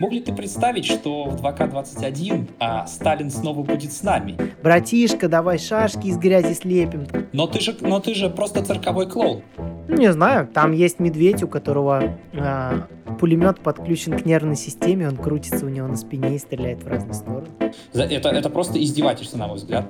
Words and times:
Мог 0.00 0.12
ли 0.12 0.20
ты 0.20 0.32
представить, 0.32 0.86
что 0.86 1.24
в 1.24 1.44
2К21 1.44 2.48
а, 2.58 2.86
Сталин 2.86 3.30
снова 3.30 3.62
будет 3.62 3.92
с 3.92 4.02
нами? 4.02 4.34
Братишка, 4.62 5.28
давай 5.28 5.58
шашки 5.58 6.06
из 6.06 6.16
грязи 6.16 6.54
слепим. 6.54 7.06
Но 7.34 7.46
ты 7.46 7.60
же, 7.60 7.76
но 7.82 8.00
ты 8.00 8.14
же 8.14 8.30
просто 8.30 8.64
цирковой 8.64 9.06
клоун. 9.10 9.42
Ну, 9.88 9.96
не 9.98 10.10
знаю, 10.10 10.48
там 10.48 10.72
есть 10.72 11.00
медведь, 11.00 11.42
у 11.42 11.48
которого 11.48 12.16
а, 12.32 12.86
пулемет 13.18 13.60
подключен 13.60 14.18
к 14.18 14.24
нервной 14.24 14.56
системе, 14.56 15.06
он 15.06 15.18
крутится 15.18 15.66
у 15.66 15.68
него 15.68 15.86
на 15.86 15.96
спине 15.96 16.36
и 16.36 16.38
стреляет 16.38 16.82
в 16.82 16.88
разные 16.88 17.12
стороны. 17.12 17.48
Это, 17.92 18.30
это 18.30 18.48
просто 18.48 18.82
издевательство, 18.82 19.36
на 19.36 19.48
мой 19.48 19.56
взгляд. 19.56 19.84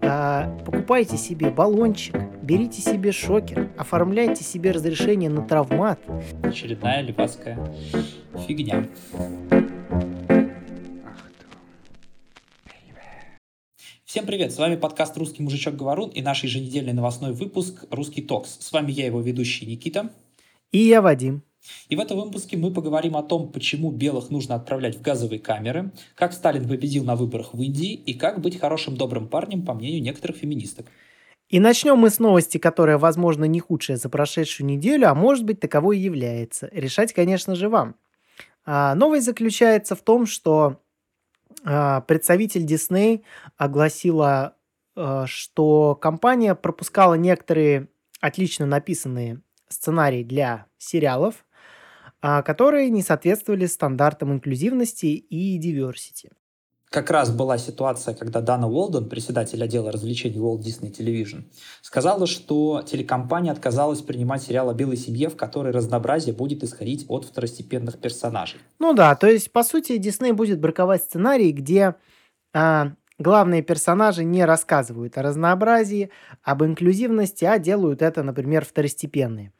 А, 0.00 0.48
покупайте 0.64 1.18
себе 1.18 1.50
баллончик, 1.50 2.16
берите 2.50 2.82
себе 2.82 3.12
шокер, 3.12 3.70
оформляйте 3.78 4.42
себе 4.42 4.72
разрешение 4.72 5.30
на 5.30 5.46
травмат. 5.46 6.00
Очередная 6.42 7.00
левацкая 7.00 7.56
фигня. 8.44 8.88
Всем 14.04 14.26
привет, 14.26 14.50
с 14.50 14.58
вами 14.58 14.74
подкаст 14.74 15.16
«Русский 15.16 15.44
мужичок 15.44 15.76
Говорун» 15.76 16.10
и 16.10 16.22
наш 16.22 16.42
еженедельный 16.42 16.92
новостной 16.92 17.32
выпуск 17.32 17.84
«Русский 17.88 18.22
токс». 18.22 18.58
С 18.58 18.72
вами 18.72 18.90
я, 18.90 19.06
его 19.06 19.20
ведущий 19.20 19.64
Никита. 19.66 20.10
И 20.72 20.78
я, 20.78 21.02
Вадим. 21.02 21.44
И 21.88 21.94
в 21.94 22.00
этом 22.00 22.18
выпуске 22.18 22.56
мы 22.56 22.72
поговорим 22.72 23.16
о 23.16 23.22
том, 23.22 23.52
почему 23.52 23.92
белых 23.92 24.30
нужно 24.30 24.56
отправлять 24.56 24.96
в 24.96 25.02
газовые 25.02 25.38
камеры, 25.38 25.92
как 26.16 26.32
Сталин 26.32 26.66
победил 26.66 27.04
на 27.04 27.14
выборах 27.14 27.54
в 27.54 27.62
Индии 27.62 27.92
и 27.92 28.14
как 28.14 28.40
быть 28.40 28.58
хорошим 28.58 28.96
добрым 28.96 29.28
парнем, 29.28 29.64
по 29.64 29.72
мнению 29.72 30.02
некоторых 30.02 30.38
феминисток. 30.38 30.86
И 31.50 31.58
начнем 31.58 31.98
мы 31.98 32.10
с 32.10 32.20
новости, 32.20 32.58
которая, 32.58 32.96
возможно, 32.96 33.44
не 33.44 33.58
худшая 33.58 33.96
за 33.96 34.08
прошедшую 34.08 34.68
неделю, 34.68 35.10
а 35.10 35.16
может 35.16 35.44
быть 35.44 35.58
таковой 35.58 35.98
и 35.98 36.02
является. 36.02 36.68
Решать, 36.70 37.12
конечно 37.12 37.56
же, 37.56 37.68
вам. 37.68 37.96
А, 38.64 38.94
новость 38.94 39.26
заключается 39.26 39.96
в 39.96 40.02
том, 40.02 40.26
что 40.26 40.80
а, 41.64 42.02
представитель 42.02 42.64
Disney 42.64 43.24
огласила, 43.56 44.56
а, 44.94 45.26
что 45.26 45.96
компания 45.96 46.54
пропускала 46.54 47.14
некоторые 47.14 47.88
отлично 48.20 48.64
написанные 48.64 49.42
сценарии 49.68 50.22
для 50.22 50.66
сериалов, 50.78 51.44
а, 52.22 52.42
которые 52.42 52.90
не 52.90 53.02
соответствовали 53.02 53.66
стандартам 53.66 54.32
инклюзивности 54.32 55.06
и 55.06 55.58
диверсити 55.58 56.30
как 56.90 57.10
раз 57.10 57.30
была 57.30 57.56
ситуация, 57.56 58.14
когда 58.14 58.40
Дана 58.40 58.66
Уолден, 58.66 59.08
председатель 59.08 59.62
отдела 59.62 59.92
развлечений 59.92 60.38
Walt 60.38 60.58
Disney 60.58 60.90
Television, 60.92 61.44
сказала, 61.82 62.26
что 62.26 62.82
телекомпания 62.82 63.52
отказалась 63.52 64.02
принимать 64.02 64.42
сериал 64.42 64.68
о 64.70 64.74
белой 64.74 64.96
семье, 64.96 65.30
в 65.30 65.36
которой 65.36 65.72
разнообразие 65.72 66.34
будет 66.34 66.64
исходить 66.64 67.06
от 67.08 67.24
второстепенных 67.24 67.98
персонажей. 68.00 68.58
Ну 68.80 68.92
да, 68.92 69.14
то 69.14 69.28
есть, 69.28 69.52
по 69.52 69.62
сути, 69.62 69.98
Дисней 69.98 70.32
будет 70.32 70.58
браковать 70.58 71.04
сценарий, 71.04 71.52
где 71.52 71.94
а, 72.52 72.92
главные 73.20 73.62
персонажи 73.62 74.24
не 74.24 74.44
рассказывают 74.44 75.16
о 75.16 75.22
разнообразии, 75.22 76.10
об 76.42 76.64
инклюзивности, 76.64 77.44
а 77.44 77.60
делают 77.60 78.02
это, 78.02 78.24
например, 78.24 78.64
второстепенные. 78.64 79.52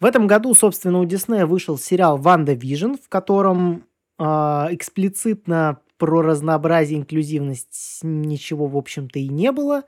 В 0.00 0.06
этом 0.06 0.26
году, 0.26 0.54
собственно, 0.54 1.00
у 1.00 1.04
Диснея 1.04 1.44
вышел 1.44 1.76
сериал 1.76 2.16
«WandaVision», 2.16 2.94
в 2.94 3.10
котором 3.10 3.84
э, 4.18 4.24
эксплицитно 4.24 5.80
про 5.98 6.22
разнообразие, 6.22 6.98
инклюзивность 6.98 8.00
ничего, 8.02 8.66
в 8.66 8.76
общем-то, 8.76 9.18
и 9.18 9.28
не 9.28 9.52
было. 9.52 9.82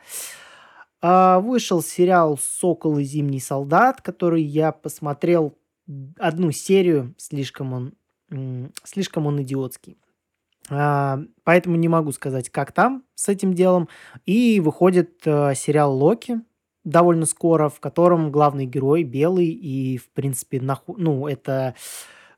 А, 1.01 1.41
вышел 1.41 1.83
сериал 1.83 2.39
«Сокол 2.39 2.99
и 2.99 3.05
зимний 3.05 3.41
солдат», 3.41 4.03
который 4.03 4.43
я 4.43 4.73
посмотрел 4.73 5.57
одну 6.19 6.51
серию, 6.51 7.15
слишком 7.17 7.73
он, 7.73 7.95
слишком 8.85 9.27
он 9.27 9.43
идиотский. 9.43 9.97
А, 10.69 11.21
поэтому 11.45 11.77
не 11.77 11.89
могу 11.89 12.13
сказать, 12.13 12.51
как 12.51 12.73
там 12.73 13.05
с 13.15 13.29
этим 13.29 13.55
делом. 13.55 13.89
И 14.27 14.61
выходит 14.61 15.23
а, 15.27 15.55
сериал 15.55 15.97
«Локи», 15.97 16.41
довольно 16.85 17.27
скоро, 17.27 17.69
в 17.69 17.81
котором 17.81 18.31
главный 18.31 18.67
герой 18.67 19.03
белый 19.03 19.49
и, 19.49 19.99
в 19.99 20.09
принципе, 20.11 20.61
наху... 20.61 20.95
ну, 20.97 21.27
это, 21.27 21.75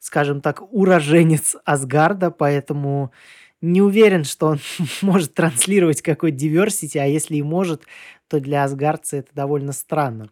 скажем 0.01 0.41
так, 0.41 0.63
уроженец 0.73 1.57
Асгарда, 1.65 2.31
поэтому 2.31 3.13
не 3.63 3.81
уверен, 3.81 4.25
что 4.25 4.49
он 4.49 4.59
может 5.03 5.35
транслировать 5.35 6.03
какой-то 6.03 6.37
diversity, 6.37 6.99
а 6.99 7.07
если 7.07 7.37
и 7.37 7.43
может, 7.43 7.85
то 8.29 8.41
для 8.41 8.65
асгардца 8.65 9.19
это 9.19 9.31
довольно 9.35 9.73
странно. 9.73 10.29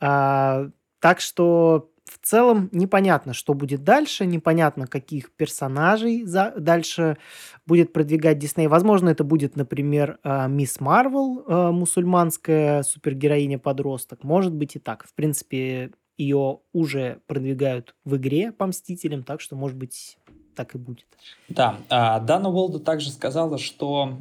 А, 0.00 0.70
так 0.98 1.20
что 1.20 1.90
в 2.04 2.18
целом 2.26 2.68
непонятно, 2.72 3.34
что 3.34 3.54
будет 3.54 3.84
дальше, 3.84 4.26
непонятно, 4.26 4.86
каких 4.86 5.30
персонажей 5.32 6.24
за, 6.24 6.52
дальше 6.56 7.18
будет 7.66 7.92
продвигать 7.92 8.38
Дисней. 8.38 8.66
Возможно, 8.66 9.10
это 9.10 9.22
будет, 9.22 9.54
например, 9.54 10.18
а, 10.24 10.48
Мисс 10.48 10.80
Марвел, 10.80 11.44
а, 11.46 11.70
мусульманская 11.70 12.82
супергероиня-подросток. 12.82 14.24
Может 14.24 14.52
быть 14.52 14.76
и 14.76 14.78
так. 14.80 15.06
В 15.06 15.14
принципе, 15.14 15.92
ее 16.18 16.60
уже 16.72 17.20
продвигают 17.26 17.94
в 18.04 18.16
игре 18.16 18.52
по 18.52 18.66
Мстителям, 18.66 19.22
так 19.22 19.40
что, 19.40 19.56
может 19.56 19.76
быть, 19.76 20.18
так 20.60 20.74
и 20.74 20.78
будет. 20.78 21.06
Да, 21.48 21.78
а, 21.88 22.20
Дана 22.20 22.50
Уолда 22.50 22.80
также 22.80 23.10
сказала, 23.10 23.56
что 23.56 24.18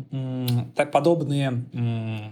так 0.73 0.89
подобные, 0.93 1.65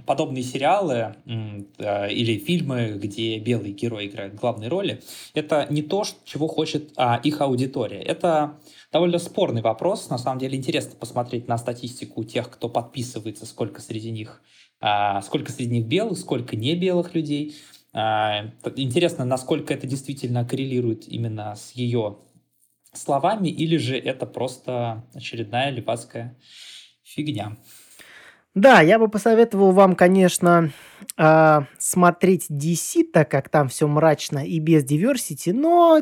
подобные 0.06 0.44
сериалы 0.44 1.16
или 1.26 2.38
фильмы, 2.40 2.98
где 2.98 3.38
белые 3.38 3.74
герои 3.74 4.08
играют 4.08 4.36
главные 4.36 4.70
роли, 4.70 5.02
это 5.34 5.68
не 5.70 5.82
то, 5.82 6.06
чего 6.24 6.48
хочет 6.48 6.94
а, 6.96 7.20
их 7.22 7.42
аудитория. 7.42 8.02
Это 8.02 8.54
довольно 8.94 9.20
спорный 9.20 9.62
вопрос. 9.62 10.10
На 10.10 10.18
самом 10.18 10.40
деле 10.40 10.58
интересно 10.58 10.96
посмотреть 10.98 11.50
на 11.50 11.58
статистику 11.58 12.24
тех, 12.24 12.50
кто 12.50 12.70
подписывается, 12.70 13.46
сколько 13.46 13.82
среди 13.82 14.12
них, 14.12 14.42
а, 14.80 15.22
сколько 15.22 15.52
среди 15.52 15.80
них 15.80 15.88
белых, 15.88 16.18
сколько 16.18 16.56
не 16.56 16.76
белых 16.76 17.14
людей. 17.14 17.56
Интересно, 17.94 19.26
насколько 19.26 19.74
это 19.74 19.88
действительно 19.88 20.46
коррелирует 20.46 21.08
именно 21.08 21.56
с 21.56 21.72
ее 21.72 22.18
словами, 22.98 23.50
или 23.50 23.78
же 23.78 23.98
это 23.98 24.26
просто 24.26 25.04
очередная 25.14 25.70
левацкая 25.70 26.38
фигня. 27.04 27.58
Да, 28.54 28.82
я 28.82 28.98
бы 28.98 29.08
посоветовал 29.08 29.72
вам, 29.72 29.96
конечно, 29.96 30.72
э, 31.16 31.60
смотреть 31.78 32.48
DC, 32.50 33.04
так 33.14 33.30
как 33.30 33.50
там 33.50 33.68
все 33.68 33.88
мрачно 33.88 34.40
и 34.40 34.60
без 34.60 34.84
diversity, 34.84 35.54
но 35.54 36.02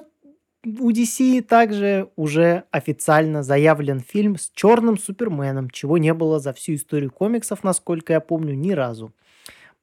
у 0.66 0.92
DC 0.92 1.42
также 1.42 2.10
уже 2.16 2.64
официально 2.72 3.44
заявлен 3.44 4.00
фильм 4.00 4.38
с 4.38 4.52
черным 4.54 4.98
Суперменом, 4.98 5.70
чего 5.70 5.98
не 5.98 6.14
было 6.14 6.40
за 6.40 6.54
всю 6.54 6.76
историю 6.76 7.12
комиксов, 7.12 7.64
насколько 7.64 8.14
я 8.14 8.20
помню, 8.20 8.56
ни 8.56 8.72
разу. 8.72 9.14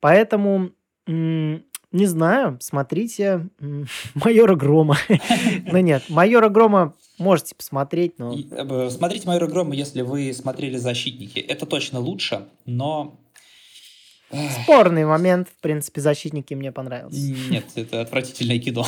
Поэтому 0.00 0.70
не 1.92 2.06
знаю, 2.06 2.58
смотрите 2.60 3.48
«Майора 4.14 4.56
Грома». 4.56 4.96
Ну 5.66 5.78
нет, 5.78 6.04
«Майора 6.08 6.48
Грома» 6.48 6.94
можете 7.18 7.54
посмотреть, 7.54 8.18
но... 8.18 8.34
Э, 8.34 8.90
смотрите 8.90 9.26
«Майора 9.26 9.46
Грома», 9.46 9.74
если 9.74 10.02
вы 10.02 10.32
смотрели 10.32 10.76
«Защитники». 10.76 11.38
Это 11.38 11.66
точно 11.66 12.00
лучше, 12.00 12.46
но 12.66 13.18
Спорный 14.62 15.04
момент, 15.04 15.48
в 15.48 15.60
принципе, 15.60 16.00
«Защитники» 16.00 16.54
мне 16.54 16.72
понравился. 16.72 17.20
Нет, 17.50 17.66
это 17.74 18.00
отвратительное 18.00 18.58
кино. 18.58 18.86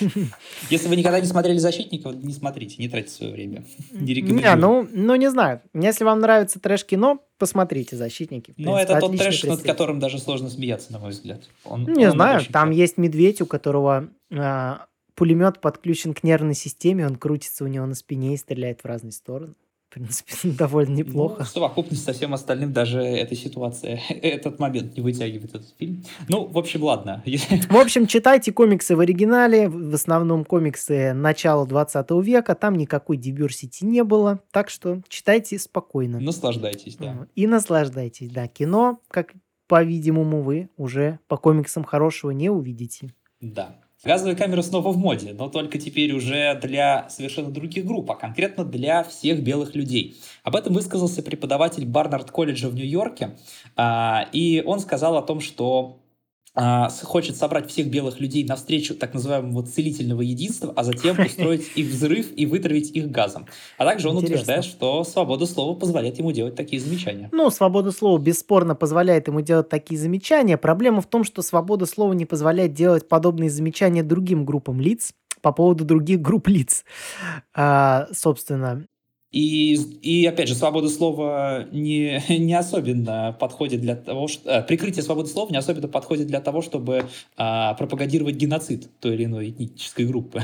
Если 0.70 0.86
вы 0.86 0.94
никогда 0.94 1.18
не 1.18 1.26
смотрели 1.26 1.58
«Защитников», 1.58 2.14
не 2.14 2.32
смотрите, 2.32 2.76
не 2.78 2.88
тратите 2.88 3.12
свое 3.12 3.32
время. 3.32 3.64
Не 3.90 4.14
Не, 4.22 4.54
ну, 4.54 4.86
ну, 4.92 5.16
не 5.16 5.30
знаю. 5.30 5.62
Если 5.74 6.04
вам 6.04 6.20
нравится 6.20 6.60
трэш-кино, 6.60 7.20
посмотрите 7.44 7.96
«Защитники». 7.96 8.54
Ну, 8.56 8.76
это 8.76 8.98
тот 8.98 9.16
трэш, 9.16 9.44
над 9.44 9.62
которым 9.62 10.00
даже 10.00 10.18
сложно 10.18 10.48
смеяться, 10.48 10.92
на 10.92 10.98
мой 10.98 11.10
взгляд. 11.10 11.42
Он, 11.64 11.84
не 11.84 12.06
он 12.06 12.12
знаю, 12.12 12.40
там 12.50 12.70
есть 12.70 12.96
медведь, 12.96 13.42
у 13.42 13.46
которого 13.46 14.08
а, 14.32 14.86
пулемет 15.14 15.60
подключен 15.60 16.14
к 16.14 16.22
нервной 16.22 16.54
системе, 16.54 17.06
он 17.06 17.16
крутится 17.16 17.64
у 17.64 17.66
него 17.66 17.84
на 17.84 17.94
спине 17.94 18.32
и 18.32 18.36
стреляет 18.38 18.80
в 18.80 18.86
разные 18.86 19.12
стороны 19.12 19.54
в 19.94 19.96
принципе, 19.96 20.34
довольно 20.58 20.94
неплохо. 20.94 21.36
Ну, 21.38 21.44
в 21.44 21.48
совокупности 21.48 22.04
со 22.04 22.12
всем 22.12 22.34
остальным 22.34 22.72
даже 22.72 23.00
эта 23.00 23.36
ситуация, 23.36 24.00
этот 24.08 24.58
момент 24.58 24.96
не 24.96 25.02
вытягивает 25.02 25.54
этот 25.54 25.74
фильм. 25.78 26.04
Ну, 26.28 26.46
в 26.46 26.58
общем, 26.58 26.82
ладно. 26.82 27.22
В 27.70 27.76
общем, 27.76 28.06
читайте 28.06 28.52
комиксы 28.52 28.96
в 28.96 29.00
оригинале, 29.00 29.68
в 29.68 29.94
основном 29.94 30.44
комиксы 30.44 31.12
начала 31.12 31.66
20 31.66 32.10
века, 32.22 32.54
там 32.54 32.74
никакой 32.76 33.16
диверсити 33.16 33.84
не 33.84 34.02
было, 34.02 34.40
так 34.50 34.68
что 34.68 35.00
читайте 35.08 35.58
спокойно. 35.58 36.18
Наслаждайтесь, 36.18 36.96
да. 36.96 37.26
И 37.34 37.46
наслаждайтесь, 37.46 38.30
да. 38.30 38.48
Кино, 38.48 39.00
как, 39.08 39.32
по-видимому, 39.68 40.42
вы 40.42 40.70
уже 40.76 41.20
по 41.28 41.36
комиксам 41.36 41.84
хорошего 41.84 42.30
не 42.30 42.50
увидите. 42.50 43.14
Да. 43.40 43.83
Газовые 44.04 44.36
камеры 44.36 44.62
снова 44.62 44.90
в 44.90 44.98
моде, 44.98 45.32
но 45.32 45.48
только 45.48 45.78
теперь 45.78 46.12
уже 46.12 46.58
для 46.60 47.08
совершенно 47.08 47.50
других 47.50 47.86
групп, 47.86 48.10
а 48.10 48.14
конкретно 48.14 48.64
для 48.64 49.02
всех 49.02 49.42
белых 49.42 49.74
людей. 49.74 50.16
Об 50.42 50.56
этом 50.56 50.74
высказался 50.74 51.22
преподаватель 51.22 51.86
Барнард 51.86 52.30
колледжа 52.30 52.68
в 52.68 52.74
Нью-Йорке, 52.74 53.36
а, 53.76 54.28
и 54.32 54.62
он 54.64 54.80
сказал 54.80 55.16
о 55.16 55.22
том, 55.22 55.40
что 55.40 56.03
хочет 56.54 57.36
собрать 57.36 57.68
всех 57.68 57.88
белых 57.88 58.20
людей 58.20 58.44
навстречу 58.44 58.94
так 58.94 59.12
называемого 59.14 59.66
целительного 59.66 60.22
единства, 60.22 60.72
а 60.76 60.84
затем 60.84 61.18
устроить 61.24 61.70
их 61.74 61.88
взрыв 61.88 62.28
и 62.36 62.46
вытравить 62.46 62.90
их 62.92 63.10
газом. 63.10 63.46
А 63.76 63.84
также 63.84 64.08
он 64.08 64.16
Интересно. 64.16 64.34
утверждает, 64.34 64.64
что 64.64 65.02
свобода 65.04 65.46
слова 65.46 65.76
позволяет 65.76 66.18
ему 66.18 66.32
делать 66.32 66.54
такие 66.54 66.80
замечания. 66.80 67.28
Ну, 67.32 67.50
свобода 67.50 67.90
слова 67.90 68.18
бесспорно 68.18 68.74
позволяет 68.76 69.26
ему 69.26 69.40
делать 69.40 69.68
такие 69.68 69.98
замечания. 69.98 70.56
Проблема 70.56 71.00
в 71.00 71.06
том, 71.06 71.24
что 71.24 71.42
свобода 71.42 71.86
слова 71.86 72.12
не 72.12 72.24
позволяет 72.24 72.72
делать 72.72 73.08
подобные 73.08 73.50
замечания 73.50 74.02
другим 74.02 74.44
группам 74.44 74.80
лиц 74.80 75.12
по 75.42 75.52
поводу 75.52 75.84
других 75.84 76.22
групп 76.22 76.48
лиц. 76.48 76.84
А, 77.52 78.08
собственно, 78.12 78.86
и, 79.34 79.74
и 79.74 80.26
опять 80.26 80.46
же, 80.46 80.54
свобода 80.54 80.88
слова 80.88 81.64
не, 81.72 82.22
не 82.28 82.54
особенно 82.54 83.36
подходит 83.40 83.80
для 83.80 83.96
того, 83.96 84.28
что... 84.28 84.48
Э, 84.48 84.62
прикрытие 84.62 85.02
свободы 85.02 85.28
слова 85.28 85.50
не 85.50 85.56
особенно 85.56 85.88
подходит 85.88 86.28
для 86.28 86.40
того, 86.40 86.62
чтобы 86.62 87.06
а, 87.36 87.74
пропагандировать 87.74 88.36
геноцид 88.36 88.88
той 89.00 89.14
или 89.14 89.24
иной 89.24 89.50
этнической 89.50 90.06
группы. 90.06 90.42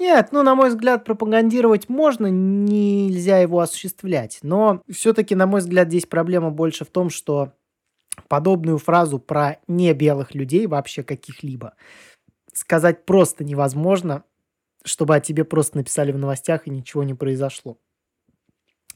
Нет, 0.00 0.30
ну, 0.32 0.42
на 0.42 0.56
мой 0.56 0.70
взгляд, 0.70 1.04
пропагандировать 1.04 1.88
можно, 1.88 2.26
нельзя 2.26 3.38
его 3.38 3.60
осуществлять. 3.60 4.40
Но 4.42 4.82
все-таки, 4.90 5.36
на 5.36 5.46
мой 5.46 5.60
взгляд, 5.60 5.86
здесь 5.86 6.06
проблема 6.06 6.50
больше 6.50 6.84
в 6.84 6.90
том, 6.90 7.10
что 7.10 7.52
подобную 8.26 8.78
фразу 8.78 9.20
про 9.20 9.58
не 9.68 9.92
белых 9.94 10.34
людей 10.34 10.66
вообще 10.66 11.04
каких-либо 11.04 11.74
сказать 12.58 13.06
просто 13.06 13.44
невозможно, 13.44 14.24
чтобы 14.88 15.14
о 15.14 15.20
тебе 15.20 15.44
просто 15.44 15.76
написали 15.76 16.12
в 16.12 16.18
новостях 16.18 16.66
и 16.66 16.70
ничего 16.70 17.02
не 17.02 17.14
произошло. 17.14 17.78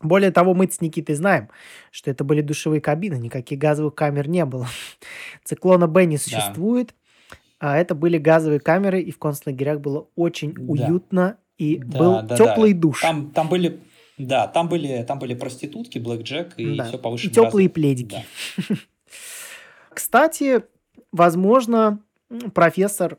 Более 0.00 0.32
того, 0.32 0.54
мы 0.54 0.68
с 0.68 0.80
Никитой 0.80 1.14
знаем, 1.14 1.48
что 1.90 2.10
это 2.10 2.24
были 2.24 2.40
душевые 2.40 2.80
кабины, 2.80 3.14
никаких 3.14 3.58
газовых 3.58 3.94
камер 3.94 4.28
не 4.28 4.44
было. 4.44 4.66
Циклона 5.44 5.86
Б 5.86 6.06
не 6.06 6.18
существует, 6.18 6.94
да. 7.60 7.74
а 7.74 7.78
это 7.78 7.94
были 7.94 8.18
газовые 8.18 8.58
камеры, 8.58 9.00
и 9.00 9.12
в 9.12 9.18
концлагерях 9.18 9.80
было 9.80 10.08
очень 10.16 10.54
да. 10.54 10.62
уютно, 10.62 11.36
и 11.56 11.78
да, 11.78 11.98
был 11.98 12.22
да, 12.22 12.36
теплый 12.36 12.72
да. 12.72 12.80
душ. 12.80 13.02
Там, 13.02 13.30
там 13.30 13.48
были 13.48 13.80
да, 14.18 14.46
там 14.46 14.68
были, 14.68 15.02
там 15.04 15.18
были 15.18 15.34
проститутки, 15.34 15.98
Блэк 15.98 16.22
Джек 16.22 16.54
и 16.56 16.76
да. 16.76 16.84
все 16.84 16.98
повыше. 16.98 17.26
И 17.26 17.30
теплые 17.30 17.66
раза. 17.66 17.74
пледики. 17.74 18.24
Да. 18.56 18.74
Кстати, 19.94 20.62
возможно, 21.12 22.00
профессор 22.54 23.18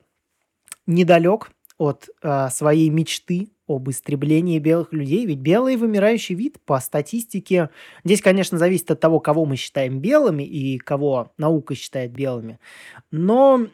недалек 0.86 1.52
от 1.84 2.10
э, 2.22 2.50
своей 2.50 2.90
мечты 2.90 3.50
об 3.68 3.90
истреблении 3.90 4.58
белых 4.60 4.94
людей. 4.94 5.26
Ведь 5.26 5.40
белый 5.40 5.76
вымирающий 5.76 6.34
вид 6.34 6.58
по 6.66 6.80
статистике... 6.80 7.70
Здесь, 8.06 8.22
конечно, 8.22 8.58
зависит 8.58 8.92
от 8.92 9.02
того, 9.02 9.20
кого 9.20 9.46
мы 9.46 9.58
считаем 9.58 10.00
белыми 10.00 10.44
и 10.44 10.78
кого 10.78 11.34
наука 11.38 11.76
считает 11.76 12.14
белыми. 12.14 12.60
Но 13.12 13.68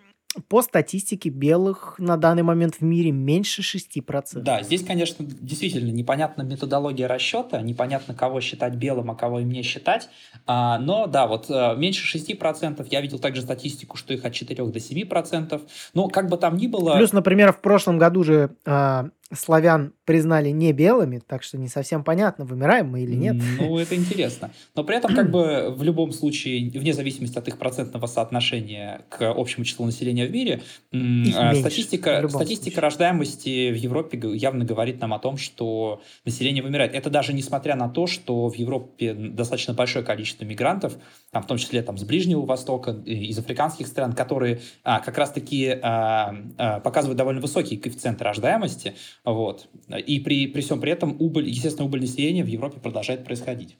по 0.48 0.62
статистике 0.62 1.30
белых 1.30 1.96
на 1.98 2.16
данный 2.16 2.44
момент 2.44 2.76
в 2.76 2.82
мире 2.82 3.12
меньше 3.12 3.62
6%. 3.62 4.40
Да, 4.42 4.62
здесь, 4.62 4.86
конечно, 4.86 5.26
действительно 5.26 5.90
непонятна 5.90 6.44
методология 6.44 7.08
расчета, 7.08 7.62
непонятно, 7.62 8.14
кого 8.14 8.40
считать 8.40 8.76
белым, 8.76 9.10
а 9.10 9.16
кого 9.16 9.40
им 9.40 9.50
не 9.50 9.64
считать. 9.64 10.08
А, 10.46 10.78
но 10.78 11.08
да, 11.08 11.26
вот 11.26 11.48
а, 11.50 11.76
меньше 11.76 12.18
6%, 12.18 12.86
я 12.92 13.02
видел 13.02 13.18
также 13.18 13.42
статистику, 13.42 13.98
что 13.98 14.14
их 14.14 14.24
от 14.24 14.34
4 14.34 14.66
до 14.66 14.80
7%. 14.80 15.62
Но 15.96 16.08
как 16.10 16.30
бы 16.30 16.38
там 16.38 16.58
ни 16.58 16.68
было... 16.68 16.96
Плюс, 16.96 17.12
например, 17.12 17.52
в 17.52 17.62
прошлом 17.62 17.98
году 17.98 18.24
же 18.24 18.56
а, 18.66 19.10
славян 19.32 19.94
признали 20.06 20.50
не 20.50 20.74
белыми, 20.74 21.22
так 21.26 21.44
что 21.44 21.58
не 21.58 21.68
совсем 21.68 22.04
понятно, 22.04 22.46
вымираем 22.46 22.90
мы 22.90 23.02
или 23.02 23.16
нет. 23.16 23.36
Ну, 23.60 23.78
это 23.78 23.96
интересно. 23.96 24.52
Но 24.76 24.84
при 24.84 24.98
этом, 24.98 25.14
как 25.14 25.30
бы, 25.30 25.74
в 25.76 25.84
любом 25.84 26.12
случае, 26.12 26.72
вне 26.72 26.94
зависимости 26.94 27.38
от 27.38 27.48
их 27.48 27.58
процентного 27.58 28.08
соотношения 28.08 29.02
к 29.10 29.30
общему 29.30 29.66
числу 29.66 29.86
населения 29.86 30.26
в 30.26 30.32
мире, 30.32 30.62
меньше, 30.92 31.60
статистика, 31.60 32.28
статистика 32.28 32.82
рождаемости 32.82 33.72
в 33.72 33.76
Европе 33.76 34.20
явно 34.36 34.66
говорит 34.66 35.00
нам 35.00 35.14
о 35.14 35.20
том, 35.20 35.38
что 35.38 36.02
население 36.26 36.64
вымирает. 36.64 36.94
Это 36.94 37.10
даже 37.10 37.34
несмотря 37.34 37.76
на 37.76 37.90
то, 37.90 38.08
что 38.08 38.50
в 38.50 38.56
Европе 38.56 39.14
достаточно 39.14 39.74
большое 39.74 40.04
количество 40.04 40.46
мигрантов, 40.46 40.98
там, 41.32 41.44
в 41.44 41.48
том 41.48 41.58
числе 41.58 41.84
там, 41.84 41.98
с 41.98 42.04
Ближнего 42.04 42.46
Востока, 42.46 42.92
из 42.92 43.38
африканских 43.38 43.88
стран, 43.88 44.14
которые 44.14 44.62
а, 44.84 45.00
как 45.00 45.18
раз-таки 45.18 45.80
а, 45.82 46.36
а, 46.58 46.80
показывают 46.80 47.18
довольно 47.18 47.42
высокий 47.42 47.78
коэффициент 47.78 48.22
рождаемости, 48.22 48.96
вот. 49.26 49.70
И 50.08 50.20
при, 50.20 50.48
при 50.48 50.62
всем 50.62 50.80
при 50.80 50.92
этом 50.92 51.16
убыль, 51.20 51.48
естественно, 51.48 51.86
убыль 51.86 52.02
населения 52.02 52.44
в 52.44 52.48
Европе 52.48 52.80
продолжает 52.80 53.24
происходить. 53.24 53.78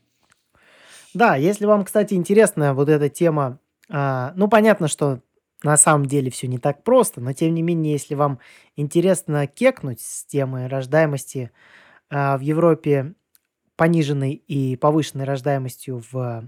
Да, 1.14 1.36
если 1.36 1.66
вам, 1.66 1.86
кстати, 1.86 2.14
интересна 2.14 2.74
вот 2.74 2.90
эта 2.90 3.10
тема, 3.10 3.60
а, 3.90 4.34
ну, 4.36 4.48
понятно, 4.48 4.88
что 4.88 5.22
на 5.64 5.76
самом 5.78 6.06
деле 6.06 6.30
все 6.30 6.48
не 6.48 6.58
так 6.58 6.84
просто, 6.84 7.20
но 7.20 7.34
тем 7.34 7.54
не 7.54 7.62
менее, 7.62 7.94
если 7.94 8.16
вам 8.16 8.40
интересно 8.76 9.48
кекнуть 9.48 10.02
с 10.02 10.26
темой 10.26 10.68
рождаемости 10.68 11.52
а, 12.10 12.38
в 12.38 12.42
Европе 12.42 13.16
пониженной 13.76 14.34
и 14.34 14.76
повышенной 14.76 15.26
рождаемостью 15.26 16.04
в, 16.12 16.46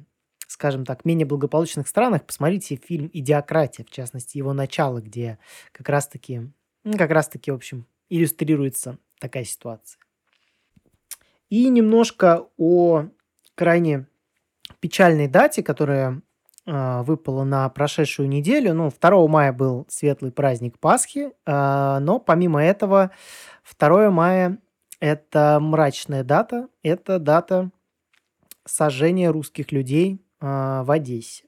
скажем 0.47 0.85
так, 0.85 1.05
менее 1.05 1.25
благополучных 1.25 1.87
странах, 1.87 2.25
посмотрите 2.25 2.75
фильм 2.75 3.09
«Идиократия», 3.11 3.85
в 3.85 3.89
частности, 3.89 4.37
его 4.37 4.53
начало, 4.53 5.01
где 5.01 5.39
как 5.71 5.89
раз-таки, 5.89 6.51
ну, 6.83 6.97
как 6.97 7.09
раз-таки, 7.09 7.51
в 7.51 7.55
общем, 7.55 7.87
иллюстрируется 8.11 8.99
такая 9.19 9.45
ситуация. 9.45 9.99
И 11.49 11.67
немножко 11.69 12.47
о 12.57 13.05
крайне 13.55 14.07
печальной 14.79 15.27
дате, 15.27 15.63
которая 15.63 16.21
э, 16.65 17.01
выпала 17.03 17.43
на 17.43 17.67
прошедшую 17.69 18.29
неделю. 18.29 18.73
Ну, 18.73 18.91
2 18.91 19.27
мая 19.27 19.53
был 19.53 19.85
светлый 19.89 20.31
праздник 20.31 20.77
Пасхи, 20.79 21.31
э, 21.45 21.99
но 21.99 22.19
помимо 22.19 22.63
этого 22.63 23.11
2 23.79 24.11
мая 24.11 24.59
это 24.99 25.59
мрачная 25.59 26.23
дата, 26.23 26.67
это 26.83 27.17
дата 27.17 27.71
сожжения 28.65 29.31
русских 29.31 29.71
людей 29.71 30.23
э, 30.39 30.45
в 30.83 30.91
Одессе. 30.91 31.45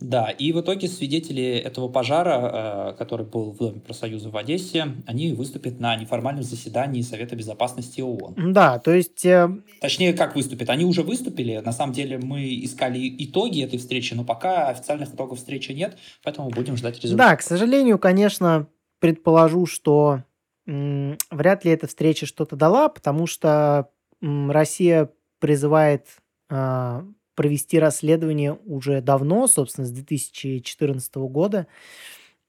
Да, 0.00 0.30
и 0.30 0.52
в 0.52 0.60
итоге 0.60 0.86
свидетели 0.86 1.42
этого 1.42 1.88
пожара, 1.88 2.92
э, 2.92 2.98
который 2.98 3.26
был 3.26 3.50
в 3.50 3.56
Доме 3.56 3.80
профсоюза 3.80 4.30
в 4.30 4.36
Одессе, 4.36 4.94
они 5.06 5.32
выступят 5.32 5.80
на 5.80 5.96
неформальном 5.96 6.44
заседании 6.44 7.02
Совета 7.02 7.34
Безопасности 7.34 8.00
ООН. 8.00 8.52
Да, 8.52 8.78
то 8.78 8.92
есть... 8.92 9.24
Э, 9.26 9.50
Точнее, 9.80 10.12
как 10.12 10.36
выступят? 10.36 10.70
Они 10.70 10.84
уже 10.84 11.02
выступили. 11.02 11.56
На 11.64 11.72
самом 11.72 11.92
деле 11.92 12.18
мы 12.18 12.62
искали 12.62 13.12
итоги 13.18 13.64
этой 13.64 13.78
встречи, 13.78 14.14
но 14.14 14.24
пока 14.24 14.68
официальных 14.68 15.12
итогов 15.12 15.38
встречи 15.38 15.72
нет, 15.72 15.98
поэтому 16.22 16.50
будем 16.50 16.76
ждать 16.76 17.02
результатов. 17.02 17.30
Да, 17.30 17.36
к 17.36 17.42
сожалению, 17.42 17.98
конечно, 17.98 18.68
предположу, 19.00 19.66
что 19.66 20.22
м, 20.66 21.18
вряд 21.30 21.64
ли 21.64 21.72
эта 21.72 21.88
встреча 21.88 22.26
что-то 22.26 22.54
дала, 22.54 22.88
потому 22.88 23.26
что 23.26 23.90
м, 24.22 24.50
Россия 24.50 25.10
призывает 25.40 26.06
э, 26.50 27.02
провести 27.38 27.78
расследование 27.78 28.58
уже 28.66 29.00
давно, 29.00 29.46
собственно, 29.46 29.86
с 29.86 29.92
2014 29.92 31.14
года. 31.28 31.68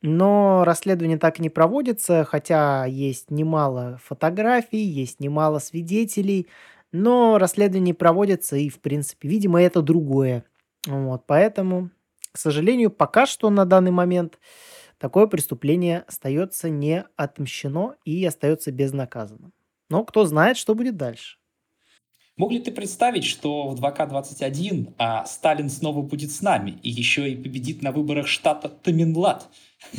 Но 0.02 0.64
расследование 0.66 1.20
так 1.20 1.38
и 1.38 1.44
не 1.44 1.52
проводится, 1.52 2.24
хотя 2.24 2.86
есть 2.86 3.30
немало 3.30 4.00
фотографий, 4.04 4.82
есть 4.82 5.20
немало 5.20 5.60
свидетелей, 5.60 6.48
но 6.92 7.38
расследование 7.38 7.94
проводится, 7.94 8.56
и, 8.56 8.70
в 8.70 8.80
принципе, 8.80 9.30
видимо, 9.30 9.62
это 9.62 9.84
другое. 9.84 10.44
Вот, 10.88 11.26
поэтому, 11.28 11.92
к 12.32 12.40
сожалению, 12.40 12.90
пока 12.90 13.28
что 13.28 13.52
на 13.52 13.66
данный 13.66 13.92
момент 13.92 14.40
такое 14.98 15.28
преступление 15.28 16.04
остается 16.08 16.68
не 16.72 17.06
отмщено 17.16 17.96
и 18.06 18.26
остается 18.26 18.72
безнаказанным. 18.72 19.54
Но 19.92 20.04
кто 20.04 20.26
знает, 20.26 20.58
что 20.58 20.74
будет 20.74 20.98
дальше. 20.98 21.39
Мог 22.40 22.54
ли 22.54 22.60
ты 22.60 22.72
представить, 22.72 23.26
что 23.26 23.68
в 23.68 23.76
2К21 23.84 24.94
а, 24.98 25.26
Сталин 25.26 25.70
снова 25.70 26.02
будет 26.02 26.32
с 26.32 26.42
нами 26.42 26.80
и 26.82 26.90
еще 26.90 27.30
и 27.30 27.36
победит 27.36 27.82
на 27.82 27.92
выборах 27.92 28.28
штата 28.28 28.70
Таминлад? 28.70 29.50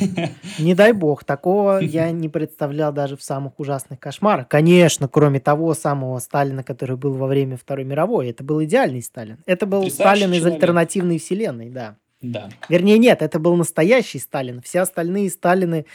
Не 0.59 0.73
дай 0.73 0.91
бог, 0.91 1.23
такого 1.23 1.79
я 1.79 2.09
не 2.09 2.29
представлял 2.29 2.91
даже 2.91 3.15
в 3.15 3.21
самых 3.21 3.59
ужасных 3.59 3.99
кошмарах. 3.99 4.47
Конечно, 4.47 5.07
кроме 5.07 5.39
того 5.39 5.75
самого 5.75 6.17
Сталина, 6.17 6.63
который 6.63 6.97
был 6.97 7.13
во 7.13 7.27
время 7.27 7.57
Второй 7.57 7.85
мировой. 7.85 8.29
Это 8.29 8.43
был 8.43 8.63
идеальный 8.63 9.03
Сталин. 9.03 9.37
Это 9.45 9.67
был 9.67 9.87
Сталин 9.91 10.33
из 10.33 10.43
альтернативной 10.43 11.19
вселенной, 11.19 11.69
да. 11.69 11.97
Да. 12.21 12.49
Вернее, 12.69 12.97
нет, 12.97 13.21
это 13.21 13.37
был 13.39 13.55
настоящий 13.55 14.19
Сталин. 14.19 14.61
Все 14.61 14.81
остальные 14.81 15.29
Сталины 15.29 15.85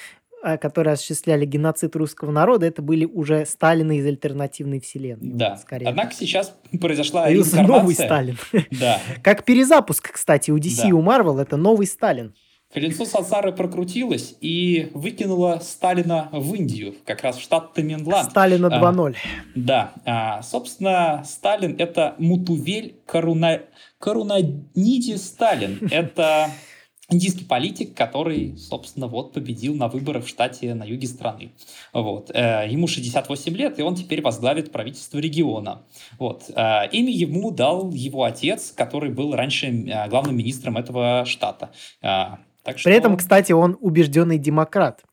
которые 0.56 0.92
осуществляли 0.92 1.44
геноцид 1.44 1.96
русского 1.96 2.30
народа, 2.30 2.66
это 2.66 2.80
были 2.80 3.04
уже 3.04 3.44
Сталины 3.44 3.98
из 3.98 4.06
альтернативной 4.06 4.80
вселенной. 4.80 5.32
Да. 5.32 5.56
Скорее. 5.56 5.88
Однако 5.88 6.14
сейчас 6.14 6.54
произошла 6.80 7.24
Появился 7.24 7.62
новый 7.62 7.94
Сталин. 7.94 8.38
Да. 8.70 9.00
Как 9.22 9.44
перезапуск, 9.44 10.12
кстати, 10.12 10.50
у 10.50 10.58
DC 10.58 10.88
и 10.88 10.92
у 10.92 11.02
Marvel, 11.02 11.40
это 11.40 11.56
новый 11.56 11.86
Сталин. 11.86 12.34
Колесо 12.72 13.04
Сансары 13.04 13.52
прокрутилось 13.52 14.36
и 14.40 14.90
выкинуло 14.92 15.60
Сталина 15.62 16.28
в 16.32 16.52
Индию, 16.54 16.94
как 17.06 17.22
раз 17.22 17.36
в 17.36 17.40
штат 17.40 17.72
Таминланд. 17.74 18.30
Сталина 18.30 18.66
2.0. 18.66 19.14
А, 19.14 19.16
да. 19.54 19.92
А, 20.04 20.42
собственно, 20.42 21.22
Сталин— 21.24 21.76
это 21.78 22.14
Мутувель 22.18 22.96
Каруна... 23.06 23.60
Карунаниди 23.98 25.16
Сталин. 25.16 25.88
Это 25.90 26.50
индийский 27.08 27.44
политик, 27.44 27.94
который, 27.94 28.56
собственно, 28.56 29.06
вот 29.06 29.32
победил 29.32 29.74
на 29.74 29.88
выборах 29.88 30.24
в 30.24 30.28
штате 30.28 30.74
на 30.74 30.84
юге 30.84 31.06
страны. 31.06 31.52
Вот. 31.92 32.30
Э, 32.34 32.66
ему 32.68 32.88
68 32.88 33.54
лет, 33.54 33.78
и 33.78 33.82
он 33.82 33.94
теперь 33.94 34.22
возглавит 34.22 34.72
правительство 34.72 35.18
региона. 35.18 35.82
Вот. 36.18 36.44
Э, 36.48 36.88
имя 36.90 37.12
ему 37.12 37.50
дал 37.50 37.92
его 37.92 38.24
отец, 38.24 38.72
который 38.72 39.10
был 39.10 39.34
раньше 39.34 39.66
э, 39.66 40.08
главным 40.08 40.36
министром 40.36 40.76
этого 40.76 41.24
штата. 41.26 41.70
Так 42.00 42.78
что... 42.78 42.90
При 42.90 42.96
этом, 42.96 43.16
кстати, 43.16 43.52
он 43.52 43.76
убежденный 43.80 44.38
демократ. 44.38 45.04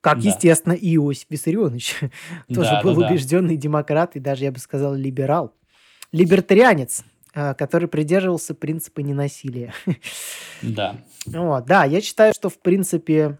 Как, 0.00 0.20
да. 0.20 0.28
естественно, 0.28 0.74
и 0.74 0.94
Иосиф 0.96 1.26
Виссарионович 1.30 1.96
тоже 2.54 2.70
да, 2.70 2.82
был 2.82 2.94
да, 2.94 3.08
убежденный 3.08 3.56
да. 3.56 3.62
демократ 3.62 4.16
и 4.16 4.20
даже, 4.20 4.44
я 4.44 4.52
бы 4.52 4.58
сказал, 4.58 4.94
либерал. 4.94 5.54
Либертарианец, 6.12 7.04
который 7.32 7.88
придерживался 7.88 8.54
принципа 8.54 9.00
ненасилия. 9.00 9.72
Да. 10.60 10.96
Вот, 11.26 11.66
да, 11.66 11.84
я 11.84 12.00
считаю, 12.00 12.32
что, 12.34 12.48
в 12.48 12.58
принципе, 12.58 13.38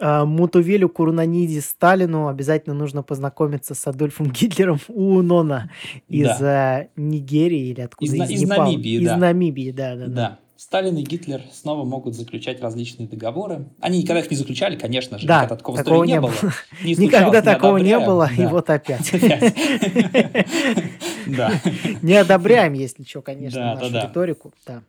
а, 0.00 0.24
Мутувелю 0.24 0.88
Курунаниди 0.88 1.58
Сталину 1.58 2.28
обязательно 2.28 2.74
нужно 2.74 3.02
познакомиться 3.02 3.74
с 3.74 3.86
Адольфом 3.86 4.30
Гитлером 4.32 4.78
у 4.88 5.20
Нона 5.22 5.70
из 6.08 6.38
да. 6.38 6.82
Э, 6.82 6.88
Нигерии 6.96 7.68
или 7.68 7.82
откуда? 7.82 8.16
Из, 8.16 8.30
из, 8.30 8.42
из 8.42 8.48
Намибии, 8.48 9.00
из 9.00 9.06
да. 9.06 9.16
Намибии, 9.16 9.70
да, 9.70 9.96
да, 9.96 10.06
да. 10.06 10.14
да. 10.14 10.38
Сталин 10.56 10.96
и 10.96 11.02
Гитлер 11.02 11.42
снова 11.52 11.84
могут 11.84 12.14
заключать 12.14 12.60
различные 12.62 13.06
договоры. 13.06 13.66
Они 13.80 14.02
никогда 14.02 14.20
их 14.20 14.30
не 14.30 14.36
заключали, 14.36 14.76
конечно 14.76 15.18
же. 15.18 15.26
Да, 15.26 15.46
такого, 15.46 15.76
такого 15.76 16.04
не 16.04 16.18
было. 16.20 16.32
Не 16.82 16.94
никогда 16.94 17.42
такого 17.42 17.76
не 17.76 17.98
было, 17.98 18.30
и 18.36 18.46
вот 18.46 18.70
опять. 18.70 19.12
Да. 21.26 21.52
Не 22.02 22.14
одобряем, 22.14 22.72
если 22.72 23.02
что, 23.02 23.20
конечно, 23.20 23.74
нашу 23.74 23.92
риторику. 23.92 24.54
Да. 24.66 24.82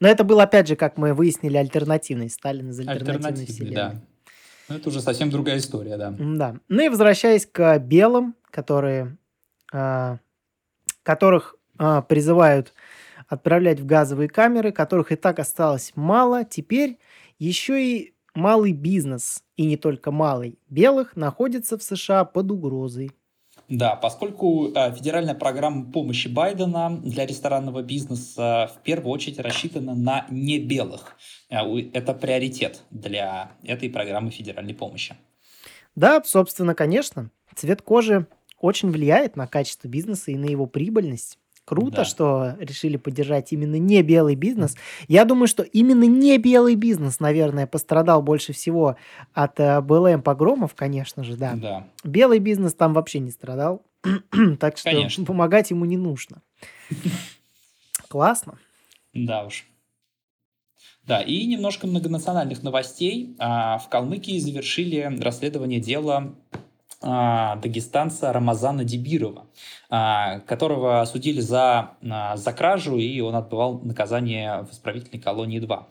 Но 0.00 0.08
это 0.08 0.22
был, 0.24 0.40
опять 0.40 0.68
же, 0.68 0.76
как 0.76 0.98
мы 0.98 1.14
выяснили, 1.14 1.56
альтернативный. 1.56 2.28
Сталин 2.28 2.70
из 2.70 2.80
альтернативной 2.80 3.46
вселенной. 3.46 3.74
Да. 3.74 3.94
Ну, 4.68 4.76
это 4.76 4.88
уже 4.88 5.00
совсем 5.00 5.30
другая 5.30 5.58
история, 5.58 5.96
да. 5.96 6.14
Да. 6.18 6.56
Ну 6.68 6.82
и 6.82 6.88
возвращаясь 6.88 7.46
к 7.46 7.78
белым, 7.78 8.34
которые, 8.50 9.16
а, 9.72 10.18
которых 11.02 11.56
а, 11.78 12.02
призывают 12.02 12.72
отправлять 13.32 13.80
в 13.80 13.86
газовые 13.86 14.28
камеры, 14.28 14.72
которых 14.72 15.10
и 15.10 15.16
так 15.16 15.38
осталось 15.38 15.92
мало. 15.94 16.44
Теперь 16.44 16.98
еще 17.38 17.82
и 17.82 18.14
малый 18.34 18.72
бизнес, 18.72 19.42
и 19.56 19.64
не 19.64 19.76
только 19.76 20.10
малый, 20.10 20.58
белых 20.68 21.16
находится 21.16 21.78
в 21.78 21.82
США 21.82 22.24
под 22.24 22.50
угрозой. 22.50 23.12
Да, 23.68 23.96
поскольку 23.96 24.70
э, 24.74 24.94
федеральная 24.94 25.34
программа 25.34 25.90
помощи 25.90 26.28
Байдена 26.28 27.00
для 27.02 27.24
ресторанного 27.24 27.82
бизнеса 27.82 28.70
в 28.74 28.82
первую 28.82 29.12
очередь 29.12 29.38
рассчитана 29.38 29.94
на 29.94 30.26
небелых. 30.28 31.16
Э, 31.48 31.60
это 31.94 32.12
приоритет 32.12 32.82
для 32.90 33.52
этой 33.62 33.88
программы 33.88 34.30
федеральной 34.30 34.74
помощи. 34.74 35.14
Да, 35.94 36.22
собственно, 36.22 36.74
конечно. 36.74 37.30
Цвет 37.54 37.80
кожи 37.80 38.26
очень 38.58 38.90
влияет 38.90 39.36
на 39.36 39.46
качество 39.46 39.88
бизнеса 39.88 40.32
и 40.32 40.36
на 40.36 40.46
его 40.46 40.66
прибыльность. 40.66 41.38
Круто, 41.64 41.98
да. 41.98 42.04
что 42.04 42.56
решили 42.58 42.96
поддержать 42.96 43.52
именно 43.52 43.76
не 43.76 44.02
белый 44.02 44.34
бизнес. 44.34 44.74
Я 45.06 45.24
думаю, 45.24 45.46
что 45.46 45.62
именно 45.62 46.04
не 46.04 46.36
белый 46.38 46.74
бизнес, 46.74 47.20
наверное, 47.20 47.68
пострадал 47.68 48.20
больше 48.20 48.52
всего 48.52 48.96
от 49.32 49.60
э, 49.60 49.80
БЛМ 49.80 50.22
погромов, 50.22 50.74
конечно 50.74 51.22
же, 51.22 51.36
да. 51.36 51.52
да. 51.54 51.86
Белый 52.02 52.40
бизнес 52.40 52.74
там 52.74 52.94
вообще 52.94 53.20
не 53.20 53.30
страдал, 53.30 53.82
так 54.58 54.76
что 54.76 54.90
конечно. 54.90 55.24
помогать 55.24 55.70
ему 55.70 55.84
не 55.84 55.96
нужно. 55.96 56.42
Классно. 58.08 58.58
Да 59.14 59.44
уж. 59.44 59.66
Да, 61.06 61.20
и 61.20 61.46
немножко 61.46 61.86
многонациональных 61.86 62.62
новостей. 62.62 63.34
А, 63.38 63.78
в 63.78 63.88
Калмыкии 63.88 64.38
завершили 64.38 65.18
расследование 65.20 65.80
дела 65.80 66.34
дагестанца 67.02 68.32
Рамазана 68.32 68.84
Дебирова, 68.84 69.46
а, 69.90 70.40
которого 70.40 71.00
осудили 71.00 71.40
за, 71.40 71.90
а, 72.08 72.36
за 72.36 72.52
кражу, 72.52 72.96
и 72.96 73.20
он 73.20 73.34
отбывал 73.34 73.80
наказание 73.80 74.62
в 74.62 74.72
исправительной 74.72 75.20
колонии 75.20 75.58
2. 75.58 75.88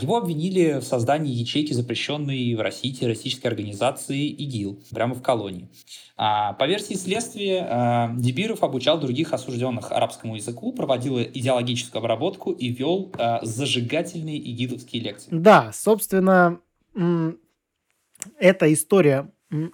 Его 0.00 0.16
обвинили 0.16 0.78
в 0.78 0.84
создании 0.84 1.32
ячейки, 1.32 1.72
запрещенной 1.72 2.54
в 2.54 2.60
России 2.60 2.92
террористической 2.92 3.50
организации 3.50 4.28
ИГИЛ, 4.28 4.78
прямо 4.92 5.14
в 5.14 5.22
колонии. 5.22 5.68
По 6.16 6.66
версии 6.66 6.94
следствия, 6.94 8.12
Дебиров 8.16 8.62
обучал 8.62 9.00
других 9.00 9.32
осужденных 9.32 9.90
арабскому 9.90 10.36
языку, 10.36 10.72
проводил 10.72 11.20
идеологическую 11.20 12.00
обработку 12.00 12.52
и 12.52 12.68
вел 12.68 13.12
зажигательные 13.42 14.38
игиловские 14.38 15.02
лекции. 15.02 15.30
Да, 15.32 15.72
собственно, 15.72 16.60
эта 18.38 18.72
история 18.72 19.30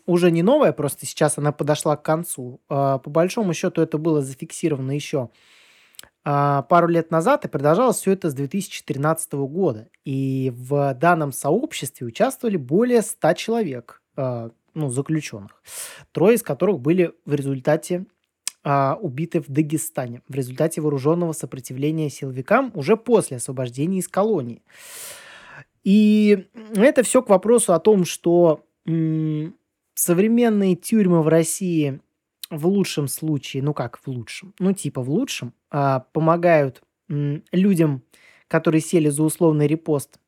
уже 0.06 0.30
не 0.30 0.42
новая, 0.42 0.72
просто 0.72 1.06
сейчас 1.06 1.38
она 1.38 1.52
подошла 1.52 1.96
к 1.96 2.02
концу. 2.02 2.60
А, 2.68 2.98
по 2.98 3.10
большому 3.10 3.54
счету 3.54 3.80
это 3.80 3.98
было 3.98 4.22
зафиксировано 4.22 4.92
еще 4.92 5.30
а, 6.24 6.62
пару 6.62 6.88
лет 6.88 7.10
назад, 7.10 7.44
и 7.44 7.48
продолжалось 7.48 7.98
все 7.98 8.12
это 8.12 8.30
с 8.30 8.34
2013 8.34 9.32
года. 9.34 9.88
И 10.04 10.52
в 10.54 10.94
данном 10.94 11.32
сообществе 11.32 12.06
участвовали 12.06 12.56
более 12.56 13.02
100 13.02 13.32
человек, 13.34 14.02
а, 14.16 14.50
ну, 14.74 14.90
заключенных, 14.90 15.62
трое 16.12 16.36
из 16.36 16.42
которых 16.42 16.80
были 16.80 17.12
в 17.24 17.34
результате 17.34 18.06
убиты 19.00 19.40
в 19.40 19.48
Дагестане 19.48 20.20
в 20.28 20.34
результате 20.34 20.82
вооруженного 20.82 21.32
сопротивления 21.32 22.10
силовикам 22.10 22.70
уже 22.74 22.96
после 22.98 23.38
освобождения 23.38 24.00
из 24.00 24.08
колонии. 24.08 24.62
И 25.84 26.48
это 26.74 27.02
все 27.02 27.22
к 27.22 27.30
вопросу 27.30 27.72
о 27.72 27.78
том, 27.78 28.04
что 28.04 28.66
современные 29.98 30.76
тюрьмы 30.76 31.22
в 31.22 31.28
России 31.28 32.00
в 32.50 32.66
лучшем 32.68 33.08
случае, 33.08 33.64
ну 33.64 33.74
как 33.74 33.98
в 33.98 34.06
лучшем, 34.06 34.54
ну 34.60 34.72
типа 34.72 35.02
в 35.02 35.10
лучшем, 35.10 35.52
а, 35.70 36.06
помогают 36.12 36.82
м, 37.10 37.42
людям, 37.50 38.04
которые 38.46 38.80
сели 38.80 39.08
за 39.08 39.24
условный 39.24 39.66
репост, 39.66 40.18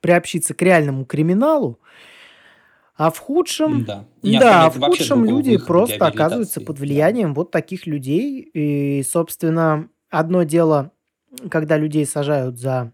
приобщиться 0.00 0.54
к 0.54 0.62
реальному 0.62 1.04
криминалу, 1.04 1.80
а 2.94 3.10
в 3.10 3.18
худшем, 3.18 3.84
да, 3.84 4.06
да 4.22 4.70
в 4.70 4.78
худшем 4.78 5.24
люди 5.24 5.56
просто 5.56 6.06
оказываются 6.06 6.60
под 6.60 6.78
влиянием 6.78 7.30
да. 7.30 7.40
вот 7.40 7.50
таких 7.50 7.86
людей. 7.86 8.40
И, 8.40 9.02
собственно, 9.02 9.88
одно 10.10 10.44
дело, 10.44 10.92
когда 11.50 11.76
людей 11.76 12.06
сажают 12.06 12.58
за 12.58 12.92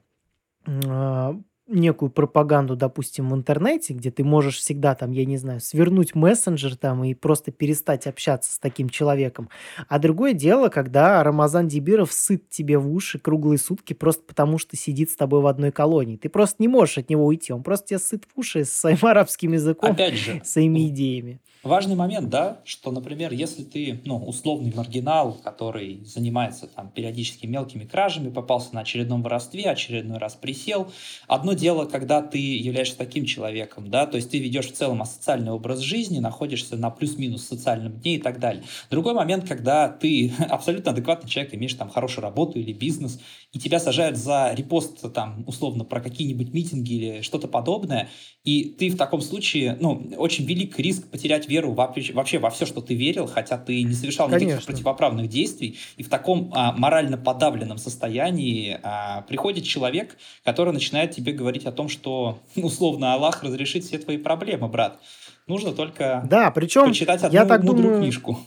а, 0.67 1.39
некую 1.69 2.11
пропаганду, 2.11 2.77
допустим, 2.77 3.31
в 3.31 3.35
интернете, 3.35 3.95
где 3.95 4.11
ты 4.11 4.25
можешь 4.25 4.59
всегда 4.59 4.95
там, 4.95 5.13
я 5.13 5.25
не 5.25 5.37
знаю, 5.37 5.61
свернуть 5.61 6.15
мессенджер 6.15 6.77
там 6.77 7.05
и 7.05 7.15
просто 7.15 7.53
перестать 7.53 8.07
общаться 8.07 8.53
с 8.53 8.59
таким 8.59 8.89
человеком. 8.89 9.49
А 9.89 9.99
другое 9.99 10.33
дело, 10.33 10.69
когда 10.69 11.23
Рамазан 11.23 11.69
Дибиров 11.69 12.13
сыт 12.13 12.49
тебе 12.49 12.79
в 12.79 12.93
уши 12.93 13.19
круглые 13.19 13.59
сутки 13.59 13.93
просто 13.93 14.23
потому, 14.27 14.59
что 14.59 14.77
сидит 14.77 15.11
с 15.11 15.17
тобой 15.17 15.41
в 15.41 15.47
одной 15.47 15.71
колонии. 15.71 16.17
Ты 16.17 16.29
просто 16.29 16.57
не 16.59 16.69
можешь 16.69 16.99
от 16.99 17.11
него 17.11 17.27
уйти. 17.27 17.53
Он 17.53 17.63
просто 17.63 17.89
тебя 17.89 17.99
сыт 17.99 18.25
в 18.25 18.39
уши 18.39 18.65
своим 18.65 18.99
арабским 19.03 19.53
языком, 19.53 19.93
Опять 19.93 20.15
же, 20.15 20.41
своими 20.45 20.89
идеями. 20.89 21.41
Важный 21.65 21.97
момент, 21.97 22.29
да, 22.29 22.61
что, 22.65 22.93
например, 22.93 23.33
если 23.33 23.65
ты, 23.65 24.01
ну, 24.05 24.17
условный 24.25 24.73
маргинал, 24.75 25.33
который 25.43 26.05
занимается 26.05 26.69
там 26.69 26.89
периодически 26.89 27.47
мелкими 27.47 27.85
кражами, 27.85 28.31
попался 28.31 28.75
на 28.75 28.83
очередном 28.83 29.23
воровстве, 29.23 29.65
очередной 29.65 30.19
раз 30.19 30.37
присел. 30.37 30.93
Одно 31.27 31.55
дело, 31.59 31.85
когда 31.85 32.23
ты 32.23 32.39
являешься 32.39 32.97
таким 32.97 33.27
человеком, 33.27 33.91
да, 33.91 34.07
то 34.07 34.17
есть 34.17 34.31
ты 34.31 34.39
ведешь 34.39 34.69
в 34.69 34.73
целом 34.73 35.03
асоциальный 35.03 35.53
образ 35.53 35.81
жизни, 35.81 36.19
находишься 36.19 36.77
на 36.77 36.91
плюс-минус 36.91 37.47
социальном 37.47 37.93
дне 38.01 38.17
и 38.17 38.19
так 38.19 38.39
далее. 38.39 38.63
Другой 38.91 39.15
момент, 39.15 39.47
когда 39.47 39.89
ты 39.89 40.33
абсолютно 40.49 40.93
адекватный 40.93 41.29
человек, 41.29 41.55
имеешь 41.55 41.75
там 41.75 41.91
хорошую 41.91 42.23
работу 42.23 42.59
или 42.59 42.73
бизнес, 42.73 43.21
и 43.53 43.59
тебя 43.59 43.81
сажают 43.81 44.19
за 44.19 44.53
репост 44.55 45.11
там 45.15 45.43
условно 45.47 45.85
про 45.85 46.01
какие-нибудь 46.01 46.53
митинги 46.53 46.93
или 46.93 47.23
что-то 47.23 47.49
подобное, 47.49 48.11
и 48.45 48.65
ты 48.65 48.91
в 48.91 48.97
таком 48.97 49.23
случае, 49.23 49.77
ну, 49.81 50.11
очень 50.19 50.45
велик 50.45 50.79
риск 50.79 51.09
потерять 51.09 51.49
веру 51.49 51.73
вообще, 51.73 52.13
вообще 52.13 52.39
во 52.39 52.51
все, 52.51 52.67
что 52.67 52.83
ты 52.83 52.95
верил, 52.95 53.27
хотя 53.27 53.57
ты 53.57 53.83
не 53.83 53.95
совершал 53.95 54.29
Конечно. 54.29 54.47
никаких 54.47 54.67
противоправных 54.67 55.29
действий, 55.29 55.79
и 55.97 56.03
в 56.03 56.11
таком 56.11 56.53
а, 56.55 56.73
морально 56.73 57.17
подавленном 57.17 57.79
состоянии 57.79 58.79
а, 58.83 59.23
приходит 59.23 59.65
человек, 59.65 60.19
который 60.45 60.75
начинает 60.75 61.13
тебе 61.13 61.33
говорить 61.33 61.65
о 61.65 61.73
том, 61.73 61.89
что, 61.89 62.41
условно, 62.57 63.15
Аллах 63.15 63.43
разрешит 63.43 63.85
все 63.85 63.99
твои 63.99 64.19
проблемы, 64.19 64.69
брат. 64.69 65.01
Нужно 65.47 65.73
только 65.73 66.23
да, 66.29 66.51
причем 66.51 66.89
почитать 66.89 67.23
одну 67.23 67.35
я 67.35 67.47
так 67.47 67.63
мудрую 67.63 67.85
думаю, 67.85 68.03
книжку. 68.03 68.39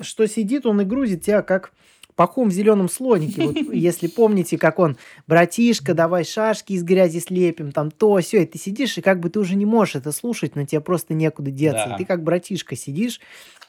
Что 0.00 0.26
сидит 0.26 0.64
он 0.64 0.80
и 0.80 0.84
грузит 0.84 1.22
тебя 1.22 1.42
как 1.42 1.72
пахом 2.16 2.48
в 2.48 2.52
зеленом 2.52 2.88
слонике. 2.88 3.46
Вот, 3.46 3.56
если 3.72 4.06
помните, 4.06 4.58
как 4.58 4.78
он, 4.78 4.96
братишка, 5.26 5.94
давай 5.94 6.24
шашки 6.24 6.72
из 6.74 6.82
грязи 6.82 7.18
слепим, 7.18 7.72
там 7.72 7.90
то, 7.90 8.18
все, 8.18 8.42
и 8.42 8.46
ты 8.46 8.58
сидишь, 8.58 8.98
и 8.98 9.02
как 9.02 9.20
бы 9.20 9.30
ты 9.30 9.40
уже 9.40 9.56
не 9.56 9.66
можешь 9.66 9.96
это 9.96 10.12
слушать, 10.12 10.56
но 10.56 10.64
тебе 10.64 10.80
просто 10.80 11.14
некуда 11.14 11.50
деться. 11.50 11.86
Да. 11.88 11.94
И 11.94 11.98
ты 11.98 12.04
как 12.04 12.22
братишка 12.22 12.76
сидишь 12.76 13.20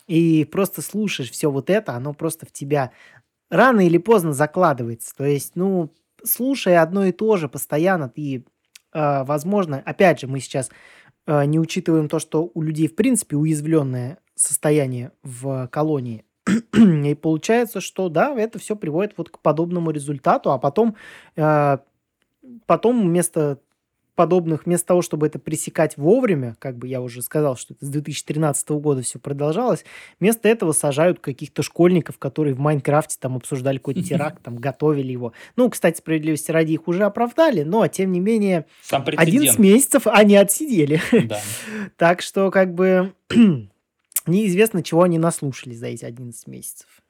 и 0.07 0.45
просто 0.45 0.81
слушаешь 0.81 1.31
все 1.31 1.49
вот 1.49 1.69
это, 1.69 1.93
оно 1.93 2.13
просто 2.13 2.45
в 2.45 2.51
тебя 2.51 2.91
рано 3.49 3.85
или 3.85 3.97
поздно 3.97 4.33
закладывается. 4.33 5.15
То 5.15 5.25
есть, 5.25 5.53
ну, 5.55 5.91
слушая 6.23 6.81
одно 6.81 7.05
и 7.05 7.11
то 7.11 7.37
же 7.37 7.49
постоянно, 7.49 8.09
ты, 8.09 8.45
э, 8.93 9.23
возможно, 9.23 9.81
опять 9.83 10.19
же, 10.19 10.27
мы 10.27 10.39
сейчас 10.39 10.69
э, 11.25 11.45
не 11.45 11.59
учитываем 11.59 12.09
то, 12.09 12.19
что 12.19 12.49
у 12.53 12.61
людей, 12.61 12.87
в 12.87 12.95
принципе, 12.95 13.35
уязвленное 13.35 14.19
состояние 14.35 15.11
в 15.23 15.67
колонии. 15.67 16.25
И 16.73 17.15
получается, 17.15 17.81
что 17.81 18.09
да, 18.09 18.33
это 18.37 18.59
все 18.59 18.75
приводит 18.75 19.13
вот 19.17 19.29
к 19.29 19.39
подобному 19.39 19.91
результату, 19.91 20.51
а 20.51 20.57
потом, 20.57 20.95
э, 21.35 21.77
потом 22.65 23.01
вместо 23.01 23.59
подобных, 24.15 24.65
вместо 24.65 24.87
того, 24.87 25.01
чтобы 25.01 25.27
это 25.27 25.39
пресекать 25.39 25.97
вовремя, 25.97 26.55
как 26.59 26.77
бы 26.77 26.87
я 26.87 27.01
уже 27.01 27.21
сказал, 27.21 27.57
что 27.57 27.73
это 27.73 27.85
с 27.85 27.89
2013 27.89 28.69
года 28.69 29.01
все 29.01 29.19
продолжалось, 29.19 29.85
вместо 30.19 30.47
этого 30.47 30.71
сажают 30.71 31.19
каких-то 31.19 31.63
школьников, 31.63 32.17
которые 32.17 32.55
в 32.55 32.59
Майнкрафте 32.59 33.17
там 33.19 33.35
обсуждали 33.35 33.77
какой-то 33.77 34.03
теракт, 34.03 34.41
там 34.41 34.55
готовили 34.55 35.11
его. 35.11 35.33
Ну, 35.55 35.69
кстати, 35.69 35.97
справедливости 35.97 36.51
ради 36.51 36.73
их 36.73 36.87
уже 36.87 37.03
оправдали, 37.03 37.63
но, 37.63 37.87
тем 37.87 38.11
не 38.11 38.19
менее, 38.19 38.65
11 38.89 39.59
месяцев 39.59 40.07
они 40.07 40.35
отсидели. 40.35 41.01
Да. 41.11 41.39
так 41.97 42.21
что, 42.21 42.49
как 42.51 42.73
бы, 42.73 43.13
неизвестно, 44.27 44.84
чего 44.84 45.03
они 45.03 45.17
наслушались 45.17 45.79
за 45.79 45.88
эти 45.88 46.05
11 46.05 46.48
месяцев. 46.48 47.01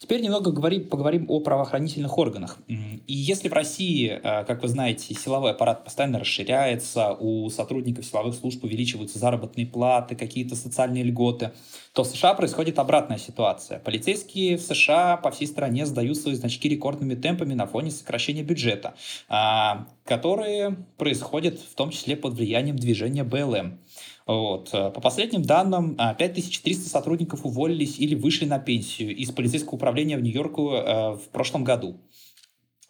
Теперь 0.00 0.20
немного 0.20 0.52
говорим, 0.52 0.88
поговорим 0.88 1.24
о 1.28 1.40
правоохранительных 1.40 2.18
органах. 2.18 2.58
И 2.68 3.12
если 3.12 3.48
в 3.48 3.52
России, 3.52 4.08
э, 4.08 4.44
как 4.44 4.62
вы 4.62 4.68
знаете, 4.68 5.12
силовой 5.12 5.50
аппарат 5.50 5.84
постоянно 5.84 6.20
расширяется, 6.20 7.14
у 7.14 7.50
сотрудников 7.50 8.04
силовых 8.04 8.36
служб 8.36 8.62
увеличиваются 8.62 9.18
заработные 9.18 9.66
платы, 9.66 10.14
какие-то 10.14 10.54
социальные 10.54 11.02
льготы, 11.02 11.50
то 11.94 12.04
в 12.04 12.06
США 12.06 12.34
происходит 12.34 12.78
обратная 12.78 13.18
ситуация. 13.18 13.80
Полицейские 13.80 14.56
в 14.56 14.62
США 14.62 15.16
по 15.16 15.32
всей 15.32 15.48
стране 15.48 15.84
сдают 15.84 16.16
свои 16.16 16.36
значки 16.36 16.68
рекордными 16.68 17.16
темпами 17.16 17.54
на 17.54 17.66
фоне 17.66 17.90
сокращения 17.90 18.44
бюджета, 18.44 18.94
а, 19.28 19.88
которые 20.04 20.76
происходят 20.96 21.58
в 21.58 21.74
том 21.74 21.90
числе 21.90 22.14
под 22.14 22.34
влиянием 22.34 22.76
движения 22.76 23.24
БЛМ. 23.24 23.80
Вот. 24.28 24.68
Э, 24.74 24.90
по 24.90 25.00
последним 25.00 25.42
данным, 25.42 25.96
5300 25.96 26.86
а, 26.86 26.88
сотрудников 26.90 27.46
уволились 27.46 27.98
или 27.98 28.14
вышли 28.14 28.44
на 28.44 28.58
пенсию 28.58 29.16
из 29.16 29.32
полицейского 29.32 29.76
управления 29.76 30.18
в 30.18 30.22
Нью-Йорку 30.22 30.72
э, 30.72 31.10
в 31.14 31.28
прошлом 31.32 31.64
году. 31.64 31.98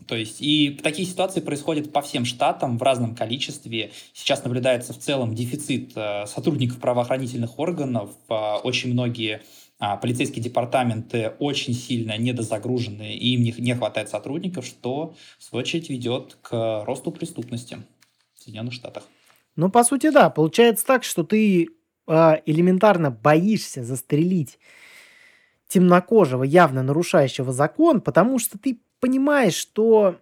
То 0.09 0.17
есть 0.17 0.41
и 0.41 0.71
такие 0.83 1.07
ситуации 1.07 1.41
происходят 1.41 1.93
по 1.93 2.03
всем 2.03 2.25
штатам 2.25 2.77
в 2.77 2.83
разном 2.83 3.15
количестве. 3.15 3.93
Сейчас 4.13 4.43
наблюдается 4.43 4.93
в 4.93 4.99
целом 4.99 5.35
дефицит 5.35 5.93
э, 5.95 6.27
сотрудников 6.27 6.81
правоохранительных 6.81 7.57
органов. 7.61 8.11
Очень 8.29 8.93
многие 8.93 9.43
а, 9.79 9.97
полицейские 9.97 10.43
департаменты 10.43 11.35
очень 11.39 11.73
сильно 11.73 12.19
недозагружены, 12.19 13.15
и 13.15 13.35
им 13.35 13.43
не 13.43 13.75
хватает 13.75 14.09
сотрудников, 14.09 14.67
что, 14.67 15.15
в 15.39 15.45
свою 15.45 15.63
очередь, 15.63 15.89
ведет 15.89 16.37
к 16.43 16.83
росту 16.85 17.13
преступности 17.13 17.79
в 18.35 18.43
Соединенных 18.43 18.73
Штатах. 18.73 19.05
Ну, 19.59 19.71
по 19.71 19.83
сути, 19.83 20.11
да. 20.11 20.31
Получается 20.31 20.87
так, 20.87 21.03
что 21.03 21.25
ты 21.25 21.67
э, 22.07 22.33
элементарно 22.47 23.11
боишься 23.11 23.83
застрелить 23.83 24.57
темнокожего, 25.67 26.45
явно 26.45 26.85
нарушающего 26.85 27.53
закон, 27.53 28.01
потому 28.01 28.39
что 28.39 28.57
ты 28.57 28.81
понимаешь, 29.01 29.55
что 29.55 30.21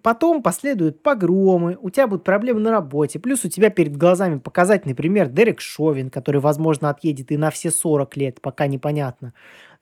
потом 0.00 0.44
последуют 0.44 1.02
погромы, 1.02 1.76
у 1.80 1.90
тебя 1.90 2.06
будут 2.06 2.22
проблемы 2.22 2.60
на 2.60 2.70
работе, 2.70 3.18
плюс 3.18 3.44
у 3.44 3.48
тебя 3.48 3.70
перед 3.70 3.96
глазами 3.96 4.38
показательный 4.38 4.94
пример 4.94 5.26
Дерек 5.26 5.60
Шовин, 5.60 6.08
который, 6.08 6.40
возможно, 6.40 6.88
отъедет 6.88 7.32
и 7.32 7.36
на 7.36 7.50
все 7.50 7.72
40 7.72 8.16
лет, 8.16 8.40
пока 8.40 8.68
непонятно. 8.68 9.34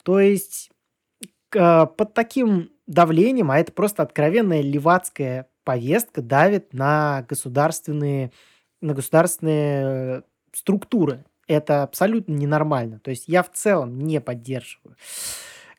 То 0.04 0.20
есть 0.20 0.70
э, 1.54 1.86
под 1.86 2.14
таким 2.14 2.70
давлением, 2.86 3.50
а 3.50 3.58
это 3.58 3.72
просто 3.72 4.02
откровенная 4.02 4.62
левацкая 4.62 5.48
повестка, 5.64 6.22
давит 6.22 6.72
на 6.72 7.26
государственные 7.28 8.32
на 8.80 8.94
государственные 8.94 10.22
структуры. 10.52 11.24
Это 11.46 11.82
абсолютно 11.82 12.32
ненормально. 12.32 12.98
То 12.98 13.10
есть 13.10 13.28
я 13.28 13.42
в 13.42 13.52
целом 13.52 13.98
не 14.00 14.20
поддерживаю 14.20 14.96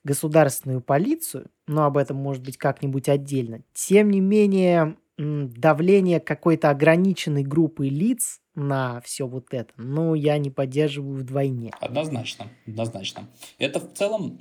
государственную 0.04 0.82
полицию, 0.82 1.48
но 1.68 1.84
об 1.84 1.98
этом 1.98 2.18
может 2.18 2.44
быть 2.44 2.58
как-нибудь 2.58 3.10
отдельно. 3.10 3.62
Тем 3.74 4.10
не 4.10 4.22
менее, 4.22 4.96
давление 5.18 6.20
какой-то 6.20 6.70
ограниченной 6.70 7.44
группы 7.44 7.88
лиц 7.88 8.40
на 8.58 9.00
все 9.02 9.28
вот 9.28 9.54
это, 9.54 9.72
ну, 9.78 10.16
я 10.16 10.38
не 10.40 10.50
поддерживаю 10.50 11.20
вдвойне. 11.20 11.72
Однозначно, 11.80 12.48
однозначно. 12.66 13.30
Это 13.60 13.80
в 13.80 13.94
целом, 13.94 14.38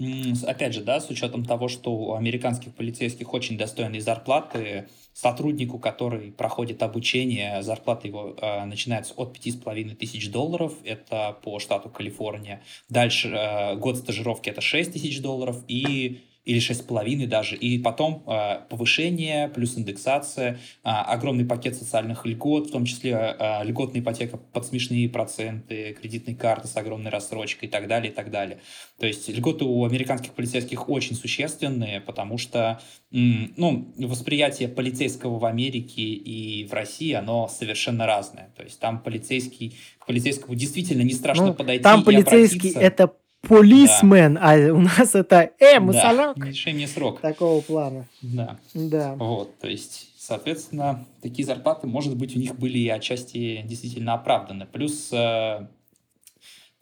опять 0.47 0.73
же, 0.73 0.83
да, 0.83 1.01
с 1.01 1.11
учетом 1.11 1.45
того, 1.45 1.69
что 1.69 1.95
у 1.95 2.15
американских 2.15 2.75
полицейских 2.75 3.35
очень 3.35 3.59
достойные 3.59 4.01
зарплаты, 4.01 4.89
сотруднику, 5.13 5.79
который 5.79 6.33
проходит 6.33 6.83
обучение, 6.83 7.63
зарплата 7.63 8.07
его 8.09 8.35
э, 8.41 8.65
начинается 8.65 9.13
от 9.15 9.37
5,5 9.37 9.95
тысяч 9.97 10.31
долларов, 10.31 10.73
это 10.85 11.37
по 11.43 11.59
штату 11.59 11.91
Калифорния. 11.91 12.63
Дальше 12.89 13.29
э, 13.29 13.77
год 13.77 13.99
стажировки 13.99 14.49
это 14.49 14.63
6 14.63 14.95
тысяч 14.95 15.21
долларов 15.21 15.63
и 15.69 16.23
или 16.47 16.61
6,5 16.61 17.27
даже, 17.27 17.57
и 17.57 17.77
потом 17.79 18.23
э, 18.27 18.61
повышение 18.71 19.49
плюс 19.49 19.77
индексация, 19.77 20.53
э, 20.53 20.57
огромный 20.85 21.45
пакет 21.45 21.75
социальных 21.75 22.25
льгот, 22.25 22.69
в 22.69 22.71
том 22.71 22.85
числе 22.85 23.35
э, 23.37 23.65
льготная 23.65 24.01
ипотека 24.01 24.37
под 24.37 24.65
смешные 24.65 25.09
проценты, 25.09 25.93
кредитные 26.01 26.37
карты 26.37 26.69
с 26.69 26.77
огромной 26.77 27.11
рассрочкой 27.11 27.69
и 27.69 27.71
так 27.71 27.89
далее, 27.89 28.13
и 28.13 28.15
так 28.15 28.31
далее. 28.31 28.61
То 28.99 29.07
есть 29.07 29.29
льготы 29.29 29.65
у 29.65 29.85
американских 29.85 30.33
полицейских 30.35 30.89
очень 30.89 31.17
существенные, 31.17 32.01
потому 32.01 32.39
что 32.39 32.81
ну, 33.11 33.93
восприятие 33.99 34.69
полицейского 34.69 35.39
в 35.39 35.45
Америке 35.45 36.03
и 36.03 36.65
в 36.67 36.73
России, 36.73 37.13
оно 37.13 37.49
совершенно 37.49 38.07
разное. 38.07 38.53
То 38.57 38.63
есть 38.63 38.79
там 38.79 39.01
полицейский, 39.01 39.77
к 39.99 40.07
полицейскому 40.07 40.55
действительно 40.55 41.03
не 41.03 41.13
страшно 41.13 41.47
ну, 41.47 41.55
подойти 41.55 41.83
Там 41.83 42.05
полицейский— 42.05 42.73
это 42.75 43.15
Полисмен, 43.43 44.35
да. 44.35 44.41
а 44.43 44.73
у 44.73 44.81
нас 44.81 45.15
это 45.15 45.51
э, 45.59 45.79
мусорок. 45.79 46.39
Да, 46.39 46.47
решение 46.47 46.89
срок. 46.89 47.21
Такого 47.21 47.61
плана. 47.61 48.07
Да. 48.23 48.59
Да. 48.75 49.15
Вот, 49.15 49.59
то 49.59 49.69
есть, 49.69 50.11
соответственно, 50.19 51.05
такие 51.23 51.47
зарплаты, 51.47 51.87
может 51.87 52.17
быть, 52.17 52.37
у 52.37 52.41
них 52.41 52.59
были 52.59 52.89
отчасти 52.89 53.63
действительно 53.65 54.15
оправданы. 54.15 54.67
Плюс 54.67 55.11
э, 55.13 55.69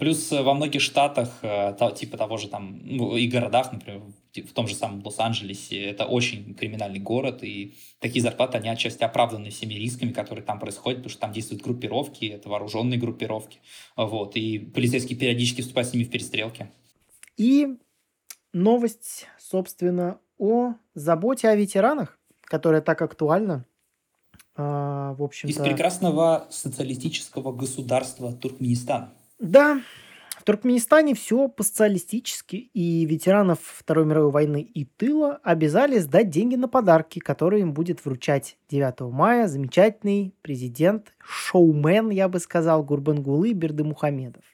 Плюс 0.05 0.31
во 0.33 0.53
многих 0.53 0.83
штатах, 0.83 1.31
э, 1.41 1.75
типа 1.97 2.19
того 2.19 2.37
же 2.37 2.49
там, 2.49 2.79
ну, 2.85 3.17
и 3.17 3.27
городах, 3.27 3.73
например, 3.73 4.03
в 4.35 4.53
том 4.53 4.69
же 4.69 4.75
самом 4.75 5.03
Лос-Анджелесе, 5.03 5.83
это 5.83 6.05
очень 6.05 6.55
криминальный 6.55 6.99
город, 6.99 7.43
и 7.43 7.75
такие 8.01 8.21
зарплаты, 8.21 8.59
они 8.59 8.69
отчасти 8.69 9.03
оправданы 9.03 9.49
всеми 9.49 9.73
рисками, 9.73 10.13
которые 10.13 10.45
там 10.45 10.59
происходят, 10.59 10.99
потому 10.99 11.11
что 11.11 11.21
там 11.23 11.33
действуют 11.33 11.63
группировки, 11.63 12.27
это 12.27 12.51
вооруженные 12.51 13.01
группировки, 13.01 13.61
вот, 13.97 14.37
и 14.37 14.59
полицейские 14.59 15.19
периодически 15.19 15.63
вступают 15.63 15.89
с 15.89 15.95
ними 15.95 16.05
в 16.05 16.11
перестрелки. 16.11 16.71
И 17.39 17.69
новость, 18.53 19.27
собственно, 19.39 20.19
о 20.37 20.75
заботе 20.95 21.49
о 21.49 21.57
ветеранах, 21.57 22.19
которая 22.43 22.83
так 22.83 23.01
актуальна. 23.01 23.65
А, 24.55 25.15
в 25.15 25.23
общем 25.23 25.49
Из 25.49 25.57
прекрасного 25.57 26.47
социалистического 26.51 27.53
государства 27.53 28.35
Туркменистан. 28.35 29.09
Да, 29.45 29.83
в 30.39 30.45
Туркменистане 30.45 31.15
все 31.15 31.49
по-социалистически, 31.49 32.57
и 32.57 33.05
ветеранов 33.05 33.59
Второй 33.63 34.07
мировой 34.07 34.31
войны 34.31 34.63
и 34.63 34.87
тыла 34.87 35.39
обязали 35.43 35.99
сдать 35.99 36.31
деньги 36.31 36.57
на 36.57 36.67
подарки, 36.67 37.19
которые 37.19 37.61
им 37.61 37.75
будет 37.75 38.03
вручать 38.05 38.57
9 38.71 39.13
мая 39.13 39.47
замечательный 39.47 40.35
президент, 40.41 41.13
шоумен, 41.19 42.09
я 42.09 42.29
бы 42.29 42.39
сказал, 42.39 42.83
Гурбангулы 42.85 43.53
Бердымухамедов. 43.53 44.45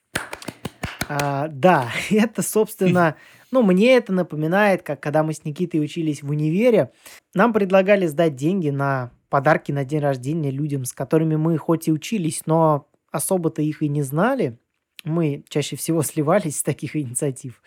А, 1.09 1.47
да, 1.47 1.89
это, 2.11 2.43
собственно, 2.43 3.15
ну, 3.53 3.63
мне 3.63 3.97
это 3.97 4.13
напоминает, 4.13 4.83
как 4.83 5.01
когда 5.01 5.23
мы 5.23 5.35
с 5.35 5.45
Никитой 5.45 5.81
учились 5.81 6.25
в 6.25 6.31
универе, 6.31 6.91
нам 7.33 7.53
предлагали 7.53 8.09
сдать 8.09 8.35
деньги 8.35 8.71
на 8.71 9.13
подарки 9.29 9.71
на 9.71 9.85
день 9.85 10.01
рождения 10.01 10.51
людям, 10.51 10.85
с 10.85 10.93
которыми 10.93 11.37
мы 11.37 11.59
хоть 11.59 11.87
и 11.87 11.93
учились, 11.93 12.43
но 12.47 12.89
особо-то 13.13 13.63
их 13.63 13.83
и 13.83 13.89
не 13.89 14.03
знали 14.03 14.59
мы 15.05 15.45
чаще 15.49 15.77
всего 15.77 16.03
сливались 16.05 16.59
с 16.59 16.63
таких 16.63 16.97
инициатив. 16.97 17.63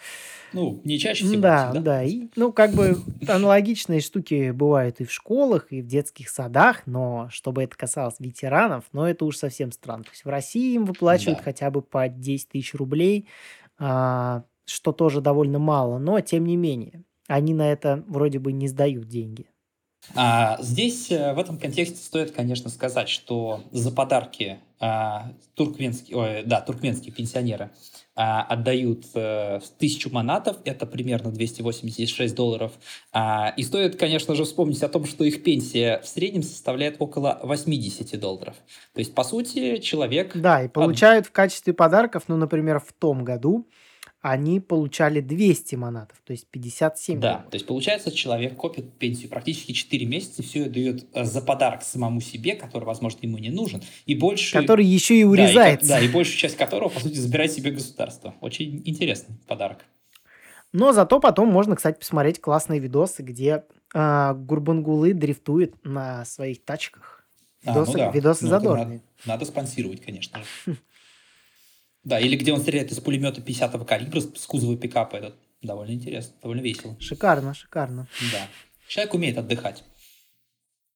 Ну, 0.53 0.81
не 0.83 0.99
чаще 0.99 1.25
всего. 1.25 1.41
Да, 1.41 1.71
да. 1.73 1.79
да. 1.79 2.03
И, 2.03 2.27
ну, 2.35 2.51
как 2.51 2.73
бы 2.73 2.97
аналогичные 3.27 4.01
штуки 4.01 4.51
бывают 4.51 5.01
и 5.01 5.05
в 5.05 5.11
школах, 5.11 5.67
и 5.71 5.81
в 5.81 5.87
детских 5.87 6.29
садах, 6.29 6.83
но 6.85 7.27
чтобы 7.31 7.63
это 7.63 7.75
касалось 7.75 8.19
ветеранов, 8.19 8.85
но 8.91 9.09
это 9.09 9.25
уж 9.25 9.37
совсем 9.37 9.71
странно. 9.71 10.03
То 10.03 10.11
есть 10.11 10.25
в 10.25 10.29
России 10.29 10.75
им 10.75 10.85
выплачивают 10.85 11.39
да. 11.39 11.43
хотя 11.43 11.71
бы 11.71 11.81
по 11.81 12.07
10 12.07 12.49
тысяч 12.49 12.73
рублей, 12.75 13.27
а, 13.79 14.43
что 14.65 14.91
тоже 14.91 15.21
довольно 15.21 15.59
мало, 15.59 15.97
но 15.97 16.19
тем 16.21 16.45
не 16.45 16.55
менее, 16.55 17.03
они 17.27 17.53
на 17.53 17.71
это 17.71 18.03
вроде 18.07 18.39
бы 18.39 18.51
не 18.51 18.67
сдают 18.67 19.07
деньги. 19.07 19.47
А 20.15 20.61
здесь 20.61 21.11
э, 21.11 21.33
в 21.33 21.39
этом 21.39 21.57
контексте 21.57 21.97
стоит, 21.97 22.31
конечно, 22.31 22.69
сказать, 22.69 23.07
что 23.07 23.61
за 23.71 23.89
подарки 23.91 24.59
туркменские, 25.55 26.17
ой, 26.17 26.43
да, 26.43 26.61
туркменские 26.61 27.13
пенсионеры 27.13 27.71
а, 28.15 28.43
отдают 28.43 29.05
а, 29.15 29.59
тысячу 29.79 30.09
манатов, 30.11 30.57
это 30.65 30.85
примерно 30.85 31.31
286 31.31 32.35
долларов. 32.35 32.71
А, 33.11 33.53
и 33.57 33.63
стоит, 33.63 33.95
конечно 33.95 34.35
же, 34.35 34.45
вспомнить 34.45 34.83
о 34.83 34.89
том, 34.89 35.05
что 35.05 35.23
их 35.23 35.43
пенсия 35.43 36.01
в 36.03 36.07
среднем 36.07 36.43
составляет 36.43 36.97
около 36.99 37.39
80 37.43 38.19
долларов. 38.19 38.55
То 38.93 38.99
есть, 38.99 39.15
по 39.15 39.23
сути, 39.23 39.77
человек... 39.77 40.35
Да, 40.35 40.63
и 40.63 40.67
получают 40.67 41.27
в 41.27 41.31
качестве 41.31 41.73
подарков, 41.73 42.23
ну, 42.27 42.37
например, 42.37 42.79
в 42.79 42.93
том 42.93 43.23
году 43.23 43.67
они 44.23 44.61
получали 44.61 45.19
200 45.19 45.75
манатов, 45.75 46.17
то 46.23 46.31
есть 46.31 46.47
57 46.47 47.19
Да, 47.19 47.45
то 47.51 47.55
есть 47.55 47.67
получается, 47.67 48.09
человек 48.09 48.55
копит 48.55 48.93
пенсию 48.97 49.29
практически 49.29 49.73
4 49.73 50.05
месяца, 50.05 50.41
все 50.41 50.61
это 50.61 50.69
дает 50.69 51.05
э, 51.13 51.25
за 51.25 51.41
подарок 51.41 51.83
самому 51.83 52.21
себе, 52.21 52.55
который, 52.55 52.85
возможно, 52.85 53.19
ему 53.21 53.37
не 53.37 53.49
нужен, 53.49 53.83
и 54.05 54.15
больше... 54.15 54.57
Который 54.57 54.85
еще 54.85 55.19
и 55.19 55.25
урезается. 55.25 55.89
Да, 55.89 55.99
и, 55.99 56.03
да, 56.03 56.07
и 56.07 56.13
большую 56.13 56.37
часть 56.37 56.55
которого, 56.55 56.87
по 56.87 57.01
сути, 57.01 57.15
забирает 57.15 57.51
себе 57.51 57.71
государство. 57.71 58.33
Очень 58.39 58.81
интересный 58.85 59.35
подарок. 59.45 59.79
Но 60.71 60.93
зато 60.93 61.19
потом 61.19 61.49
можно, 61.49 61.75
кстати, 61.75 61.99
посмотреть 61.99 62.39
классные 62.39 62.79
видосы, 62.79 63.23
где 63.23 63.65
э, 63.93 64.33
Гурбангулы 64.35 65.11
дрифтует 65.11 65.75
на 65.83 66.23
своих 66.23 66.63
тачках. 66.63 67.25
Видосы, 67.61 67.89
а, 67.89 67.91
ну 67.91 67.97
да. 67.97 68.11
видосы 68.11 68.43
ну, 68.45 68.49
задорные. 68.51 68.85
Надо, 68.85 69.01
надо 69.25 69.45
спонсировать, 69.45 70.01
конечно 70.01 70.39
же. 70.39 70.77
Да, 72.03 72.19
или 72.19 72.35
где 72.35 72.51
он 72.53 72.59
стреляет 72.59 72.91
из 72.91 72.99
пулемета 72.99 73.41
50-го 73.41 73.85
калибра 73.85 74.19
с 74.19 74.45
кузова 74.45 74.75
пикапа. 74.75 75.15
Это 75.17 75.35
довольно 75.61 75.91
интересно, 75.91 76.33
довольно 76.41 76.61
весело. 76.61 76.95
Шикарно, 76.99 77.53
шикарно. 77.53 78.07
Да. 78.31 78.47
Человек 78.87 79.13
умеет 79.13 79.37
отдыхать. 79.37 79.83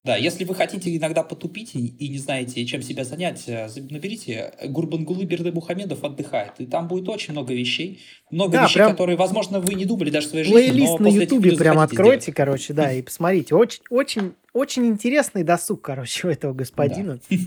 Да, 0.08 0.15
если 0.15 0.46
вы 0.46 0.56
хотите 0.56 0.96
иногда 0.96 1.22
потупить 1.22 1.76
и, 1.76 2.08
не 2.08 2.17
знаете, 2.17 2.65
чем 2.65 2.82
себя 2.82 3.04
занять, 3.04 3.43
э, 3.48 3.67
наберите 3.89 4.54
Гурбангулы 4.63 5.26
Берды 5.26 5.52
Мухамедов 5.52 6.02
отдыхает. 6.02 6.54
И 6.60 6.65
там 6.65 6.88
будет 6.88 7.10
очень 7.10 7.34
много 7.34 7.54
вещей. 7.54 8.00
Много 8.32 8.54
да, 8.54 8.63
вещей, 8.63 8.84
которые, 8.84 9.17
возможно, 9.17 9.60
вы 9.60 9.74
не 9.74 9.84
думали 9.84 10.10
даже 10.10 10.28
в 10.28 10.30
своей 10.30 10.46
жизни. 10.46 10.56
Плейлист 10.56 11.00
на 11.00 11.08
Ютубе 11.08 11.58
прям 11.58 11.80
откройте, 11.80 12.22
сделать. 12.22 12.38
короче, 12.38 12.74
да, 12.74 12.93
и 12.93 13.02
посмотрите. 13.02 13.54
Очень, 13.54 13.82
очень, 13.89 14.34
очень 14.54 14.86
интересный 14.86 15.43
досуг, 15.43 15.82
короче, 15.82 16.28
у 16.28 16.32
этого 16.32 16.54
господина. 16.54 17.20
Да. 17.30 17.38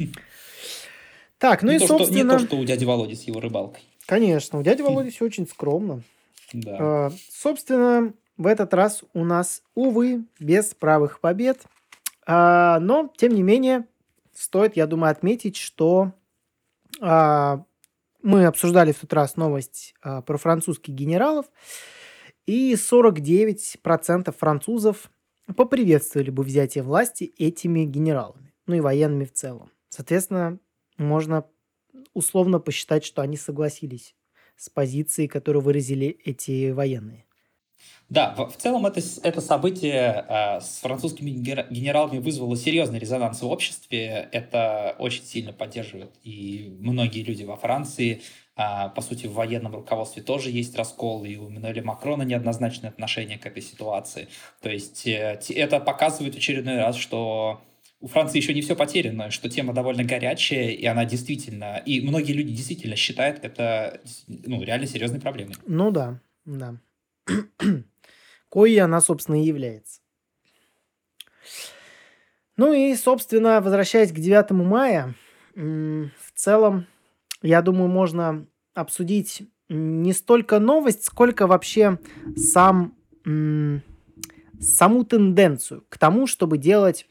Так, 1.41 1.63
ну 1.63 1.71
не 1.71 1.77
и, 1.77 1.81
то, 1.81 1.87
собственно... 1.87 2.35
Что, 2.35 2.35
не 2.35 2.39
то, 2.39 2.47
что 2.47 2.57
у 2.59 2.65
дяди 2.65 2.85
Володи 2.85 3.15
с 3.15 3.23
его 3.23 3.41
рыбалкой. 3.41 3.83
Конечно, 4.05 4.59
у 4.59 4.63
дяди 4.63 4.83
Володи 4.83 5.11
все 5.11 5.25
очень 5.25 5.49
скромно. 5.49 6.03
Да. 6.53 6.77
А, 6.79 7.13
собственно, 7.31 8.13
в 8.37 8.47
этот 8.47 8.75
раз 8.75 9.03
у 9.15 9.25
нас, 9.25 9.63
увы, 9.75 10.25
без 10.39 10.75
правых 10.75 11.21
побед. 11.21 11.63
А, 12.27 12.79
но, 12.81 13.11
тем 13.17 13.33
не 13.33 13.43
менее, 13.43 13.87
стоит, 14.35 14.77
я 14.77 14.87
думаю, 14.87 15.13
отметить, 15.13 15.57
что 15.57 16.13
а, 17.01 17.65
мы 18.23 18.45
обсуждали 18.45 18.93
в 18.93 18.99
тот 18.99 19.13
раз 19.15 19.37
новость 19.37 19.95
а, 20.03 20.21
про 20.21 20.37
французских 20.37 20.93
генералов, 20.93 21.47
и 22.45 22.75
49% 22.75 24.35
французов 24.37 25.11
поприветствовали 25.57 26.29
бы 26.29 26.43
взятие 26.43 26.85
власти 26.85 27.33
этими 27.39 27.85
генералами, 27.85 28.53
ну 28.67 28.75
и 28.75 28.81
военными 28.81 29.25
в 29.25 29.33
целом. 29.33 29.71
Соответственно, 29.89 30.59
можно 31.01 31.45
условно 32.15 32.59
посчитать, 32.59 33.05
что 33.05 33.23
они 33.23 33.37
согласились 33.37 34.15
с 34.57 34.69
позицией, 34.69 35.29
которую 35.29 35.63
выразили 35.63 36.09
эти 36.25 36.71
военные. 36.71 37.25
Да, 38.11 38.35
в, 38.35 38.57
целом 38.57 38.87
это, 38.87 39.01
это 39.23 39.41
событие 39.41 40.27
э, 40.29 40.61
с 40.61 40.81
французскими 40.81 41.31
генералами 41.31 42.19
вызвало 42.19 42.57
серьезный 42.57 42.99
резонанс 42.99 43.41
в 43.41 43.47
обществе. 43.47 44.29
Это 44.33 44.97
очень 44.99 45.25
сильно 45.25 45.53
поддерживает 45.53 46.11
и 46.25 46.77
многие 46.81 47.23
люди 47.23 47.45
во 47.45 47.57
Франции. 47.57 48.21
Э, 48.57 48.91
по 48.95 49.01
сути, 49.01 49.27
в 49.27 49.35
военном 49.35 49.77
руководстве 49.77 50.23
тоже 50.23 50.51
есть 50.51 50.77
раскол, 50.77 51.25
и 51.25 51.37
у 51.37 51.47
Эммануэля 51.47 51.85
Макрона 51.85 52.23
неоднозначное 52.23 52.91
отношение 52.91 53.39
к 53.39 53.47
этой 53.47 53.63
ситуации. 53.63 54.27
То 54.61 54.71
есть 54.71 55.07
э, 55.07 55.41
это 55.51 55.79
показывает 55.79 56.35
очередной 56.37 56.79
раз, 56.79 56.97
что 56.97 57.61
у 58.01 58.09
Франции 58.09 58.39
еще 58.39 58.55
не 58.55 58.63
все 58.63 58.75
потеряно, 58.75 59.31
что 59.31 59.49
тема 59.51 59.75
довольно 59.75 60.05
горячая, 60.05 60.71
и 60.71 60.85
она 60.87 61.05
действительно, 61.05 61.83
и 61.85 62.01
многие 62.01 62.33
люди 62.33 62.53
действительно 62.53 62.97
считают 62.97 63.45
это 63.45 64.01
ну, 64.27 64.63
реально 64.63 64.87
серьезной 64.87 65.21
проблемой. 65.21 65.55
Ну 65.67 65.91
да, 65.91 66.19
да. 66.47 66.77
Коей 68.51 68.81
она, 68.81 69.01
собственно, 69.01 69.41
и 69.41 69.47
является. 69.47 70.01
Ну 72.57 72.73
и, 72.73 72.95
собственно, 72.95 73.61
возвращаясь 73.61 74.13
к 74.13 74.17
9 74.17 74.51
мая, 74.51 75.15
в 75.55 76.33
целом, 76.35 76.87
я 77.43 77.63
думаю, 77.63 77.89
можно 77.89 78.47
обсудить 78.75 79.43
не 79.69 80.13
столько 80.13 80.59
новость, 80.59 81.05
сколько 81.05 81.47
вообще 81.47 81.99
сам, 82.37 82.95
саму 83.25 85.05
тенденцию 85.05 85.85
к 85.89 85.99
тому, 85.99 86.27
чтобы 86.27 86.59
делать 86.59 87.07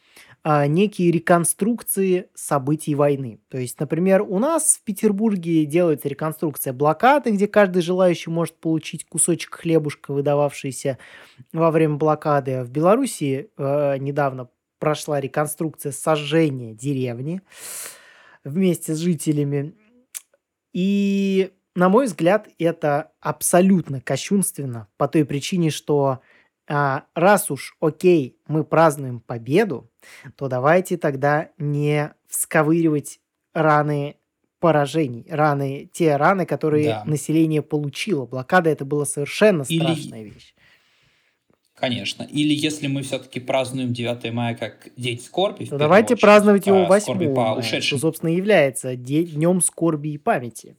а, 0.52 0.66
некие 0.66 1.12
реконструкции 1.12 2.28
событий 2.34 2.96
войны. 2.96 3.40
То 3.50 3.60
есть, 3.60 3.80
например, 3.80 4.24
у 4.24 4.40
нас 4.40 4.78
в 4.78 4.84
Петербурге 4.84 5.64
делается 5.66 6.08
реконструкция 6.08 6.74
блокады, 6.74 7.30
где 7.30 7.48
каждый 7.48 7.84
желающий 7.84 8.32
может 8.32 8.56
получить 8.56 9.06
кусочек 9.08 9.54
хлебушка, 9.54 10.12
выдававшийся 10.12 10.98
во 11.54 11.70
время 11.70 11.98
блокады. 11.98 12.64
В 12.64 12.72
Беларуси 12.72 13.52
э, 13.56 13.98
недавно 14.00 14.50
прошла 14.80 15.22
реконструкция 15.22 15.92
сожжения 15.92 16.74
деревни 16.74 17.44
вместе 18.44 18.96
с 18.96 18.98
жителями. 18.98 19.76
И, 20.74 21.52
на 21.76 21.90
мой 21.90 22.08
взгляд, 22.08 22.50
это 22.58 23.12
абсолютно 23.20 24.02
кощунственно 24.02 24.88
по 24.98 25.08
той 25.08 25.26
причине, 25.26 25.70
что 25.70 26.22
а, 26.70 27.06
раз 27.16 27.50
уж, 27.50 27.76
окей, 27.82 28.38
мы 28.48 28.64
празднуем 28.64 29.20
победу, 29.20 29.90
то 30.36 30.48
давайте 30.48 30.98
тогда 30.98 31.50
не 31.58 32.14
всковыривать 32.28 33.20
раны 33.54 34.18
поражений, 34.60 35.26
раны, 35.30 35.90
те 35.92 36.16
раны, 36.16 36.46
которые 36.46 36.90
да. 36.90 37.04
население 37.06 37.64
получило. 37.64 38.28
Блокада 38.28 38.70
это 38.70 38.86
была 38.86 39.06
совершенно 39.06 39.64
страшная 39.64 40.22
Или... 40.22 40.30
вещь. 40.30 40.54
Конечно. 41.74 42.24
Или 42.24 42.54
если 42.54 42.88
мы 42.88 43.04
все-таки 43.04 43.40
празднуем 43.40 43.94
9 43.94 44.34
мая 44.34 44.54
как 44.54 44.90
День 44.98 45.20
скорби, 45.20 45.66
то 45.66 45.78
давайте 45.78 46.14
очередь, 46.14 46.22
праздновать 46.22 46.68
его 46.68 46.86
8 46.86 47.34
мая, 47.34 47.62
что, 47.62 47.98
собственно, 47.98 48.30
является 48.30 48.96
Днем 48.96 49.62
скорби 49.62 50.10
и 50.10 50.18
памяти. 50.18 50.76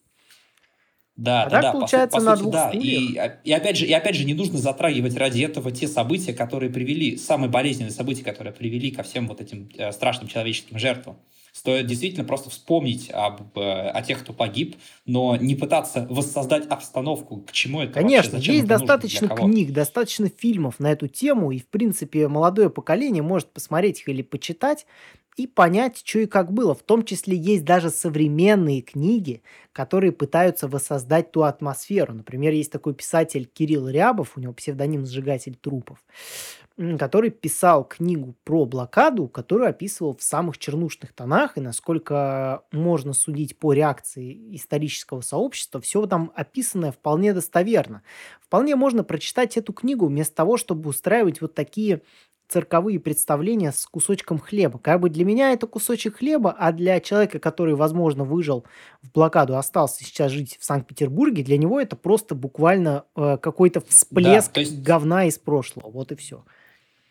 Да, 1.20 1.42
а 1.42 1.44
да, 1.44 1.50
так 1.50 1.62
да, 1.62 1.72
получается 1.72 2.16
по, 2.16 2.24
по 2.24 2.30
на 2.30 2.36
сути, 2.36 2.42
двух 2.42 2.54
да. 2.54 2.70
И, 2.72 3.18
и, 3.44 3.52
опять 3.52 3.76
же, 3.76 3.84
и 3.84 3.92
опять 3.92 4.16
же, 4.16 4.24
не 4.24 4.32
нужно 4.32 4.56
затрагивать 4.56 5.16
ради 5.18 5.42
этого 5.42 5.70
те 5.70 5.86
события, 5.86 6.32
которые 6.32 6.70
привели, 6.70 7.18
самые 7.18 7.50
болезненные 7.50 7.90
события, 7.90 8.24
которые 8.24 8.54
привели 8.54 8.90
ко 8.90 9.02
всем 9.02 9.28
вот 9.28 9.42
этим 9.42 9.68
э, 9.76 9.92
страшным 9.92 10.28
человеческим 10.28 10.78
жертвам. 10.78 11.18
Стоит 11.52 11.86
действительно 11.86 12.24
просто 12.24 12.48
вспомнить 12.48 13.10
об, 13.12 13.58
э, 13.58 13.90
о 13.90 14.00
тех, 14.00 14.20
кто 14.20 14.32
погиб, 14.32 14.76
но 15.04 15.36
не 15.36 15.54
пытаться 15.54 16.06
воссоздать 16.08 16.66
обстановку, 16.68 17.42
к 17.42 17.52
чему 17.52 17.82
это 17.82 17.92
Конечно, 17.92 18.38
вообще, 18.38 18.54
есть 18.54 18.66
достаточно 18.66 19.28
книг, 19.28 19.72
достаточно 19.72 20.30
фильмов 20.34 20.78
на 20.78 20.90
эту 20.90 21.06
тему, 21.06 21.50
и, 21.50 21.58
в 21.58 21.66
принципе, 21.66 22.28
молодое 22.28 22.70
поколение 22.70 23.22
может 23.22 23.52
посмотреть 23.52 24.00
их 24.00 24.08
или 24.08 24.22
почитать, 24.22 24.86
и 25.42 25.46
понять, 25.46 26.02
что 26.04 26.18
и 26.20 26.26
как 26.26 26.52
было. 26.52 26.74
В 26.74 26.82
том 26.82 27.04
числе 27.04 27.36
есть 27.36 27.64
даже 27.64 27.90
современные 27.90 28.82
книги, 28.82 29.42
которые 29.72 30.12
пытаются 30.12 30.68
воссоздать 30.68 31.32
ту 31.32 31.42
атмосферу. 31.42 32.14
Например, 32.14 32.52
есть 32.52 32.72
такой 32.72 32.94
писатель 32.94 33.46
Кирилл 33.46 33.88
Рябов, 33.88 34.36
у 34.36 34.40
него 34.40 34.52
псевдоним 34.52 35.06
«Сжигатель 35.06 35.56
трупов», 35.56 36.04
который 36.98 37.30
писал 37.30 37.84
книгу 37.84 38.34
про 38.44 38.64
блокаду, 38.64 39.28
которую 39.28 39.68
описывал 39.68 40.16
в 40.16 40.22
самых 40.22 40.58
чернушных 40.58 41.12
тонах, 41.12 41.56
и 41.56 41.60
насколько 41.60 42.62
можно 42.72 43.12
судить 43.12 43.58
по 43.58 43.72
реакции 43.72 44.56
исторического 44.56 45.20
сообщества, 45.20 45.80
все 45.80 46.06
там 46.06 46.32
описанное 46.34 46.92
вполне 46.92 47.32
достоверно. 47.32 48.02
Вполне 48.40 48.76
можно 48.76 49.04
прочитать 49.04 49.56
эту 49.56 49.72
книгу 49.72 50.06
вместо 50.06 50.34
того, 50.34 50.56
чтобы 50.56 50.90
устраивать 50.90 51.40
вот 51.40 51.54
такие 51.54 52.02
цирковые 52.50 52.98
представления 52.98 53.72
с 53.72 53.86
кусочком 53.86 54.38
хлеба. 54.38 54.78
Как 54.78 55.00
бы 55.00 55.08
для 55.08 55.24
меня 55.24 55.52
это 55.52 55.66
кусочек 55.66 56.16
хлеба, 56.16 56.54
а 56.58 56.72
для 56.72 57.00
человека, 57.00 57.38
который, 57.38 57.74
возможно, 57.74 58.24
выжил 58.24 58.64
в 59.02 59.12
блокаду, 59.12 59.56
остался 59.56 60.04
сейчас 60.04 60.32
жить 60.32 60.58
в 60.58 60.64
Санкт-Петербурге, 60.64 61.44
для 61.44 61.58
него 61.58 61.80
это 61.80 61.94
просто 61.94 62.34
буквально 62.34 63.04
э, 63.16 63.38
какой-то 63.40 63.80
всплеск 63.80 64.54
да, 64.54 64.60
есть... 64.60 64.82
говна 64.82 65.26
из 65.26 65.38
прошлого. 65.38 65.90
Вот 65.90 66.10
и 66.10 66.16
все. 66.16 66.44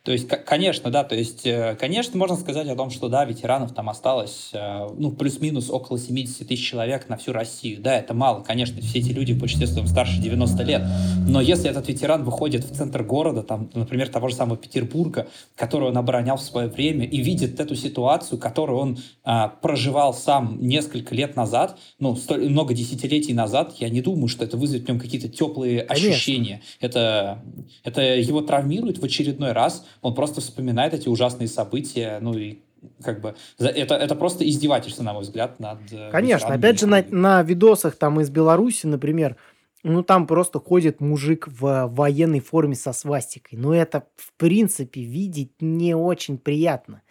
То 0.09 0.13
есть, 0.13 0.27
конечно, 0.27 0.89
да, 0.89 1.03
то 1.03 1.13
есть, 1.13 1.45
э, 1.45 1.75
конечно, 1.79 2.17
можно 2.17 2.35
сказать 2.35 2.67
о 2.67 2.75
том, 2.75 2.89
что, 2.89 3.09
да, 3.09 3.25
ветеранов 3.25 3.75
там 3.75 3.91
осталось, 3.91 4.49
э, 4.53 4.87
ну, 4.97 5.11
плюс-минус 5.11 5.69
около 5.69 5.99
70 5.99 6.47
тысяч 6.47 6.67
человек 6.67 7.07
на 7.09 7.17
всю 7.17 7.31
Россию. 7.31 7.79
Да, 7.79 7.95
это 7.95 8.15
мало, 8.15 8.41
конечно, 8.41 8.81
все 8.81 8.97
эти 8.97 9.11
люди 9.11 9.33
в 9.33 9.37
большинстве 9.37 9.67
своем 9.67 9.85
старше 9.85 10.19
90 10.19 10.63
лет. 10.63 10.81
Но 11.27 11.41
если 11.41 11.69
этот 11.69 11.87
ветеран 11.87 12.23
выходит 12.23 12.63
в 12.63 12.75
центр 12.75 13.03
города, 13.03 13.43
там, 13.43 13.69
например, 13.75 14.09
того 14.09 14.29
же 14.29 14.35
самого 14.35 14.57
Петербурга, 14.57 15.27
который 15.55 15.89
он 15.89 15.97
оборонял 15.99 16.37
в 16.37 16.41
свое 16.41 16.69
время, 16.69 17.05
и 17.05 17.21
видит 17.21 17.59
эту 17.59 17.75
ситуацию, 17.75 18.39
которую 18.39 18.79
он 18.79 18.97
а, 19.23 19.49
проживал 19.49 20.15
сам 20.15 20.57
несколько 20.59 21.13
лет 21.13 21.35
назад, 21.35 21.77
ну, 21.99 22.15
столь, 22.15 22.49
много 22.49 22.73
десятилетий 22.73 23.33
назад, 23.33 23.75
я 23.77 23.89
не 23.89 24.01
думаю, 24.01 24.27
что 24.27 24.43
это 24.43 24.57
вызовет 24.57 24.85
в 24.85 24.87
нем 24.87 24.99
какие-то 24.99 25.29
теплые 25.29 25.83
конечно. 25.83 26.09
ощущения. 26.09 26.61
Это, 26.79 27.43
это 27.83 28.01
его 28.01 28.41
травмирует 28.41 28.97
в 28.97 29.05
очередной 29.05 29.51
раз, 29.51 29.85
он 30.01 30.15
просто 30.15 30.41
вспоминает 30.41 30.93
эти 30.93 31.07
ужасные 31.07 31.47
события, 31.47 32.19
ну 32.21 32.33
и 32.33 32.59
как 33.03 33.21
бы 33.21 33.35
это, 33.57 33.95
это 33.95 34.15
просто 34.15 34.47
издевательство, 34.47 35.03
на 35.03 35.13
мой 35.13 35.23
взгляд, 35.23 35.59
над... 35.59 35.79
Э, 35.91 36.09
Конечно, 36.11 36.53
опять 36.53 36.79
же, 36.79 36.87
на, 36.87 37.03
на 37.09 37.43
видосах 37.43 37.95
там 37.95 38.21
из 38.21 38.29
Беларуси, 38.29 38.85
например, 38.85 39.35
ну 39.83 40.03
там 40.03 40.27
просто 40.27 40.59
ходит 40.59 41.01
мужик 41.01 41.47
в 41.47 41.87
военной 41.87 42.39
форме 42.39 42.75
со 42.75 42.93
свастикой. 42.93 43.57
Ну 43.57 43.73
это, 43.73 44.07
в 44.15 44.33
принципе, 44.37 45.01
видеть 45.01 45.53
не 45.61 45.95
очень 45.95 46.37
приятно. 46.37 47.01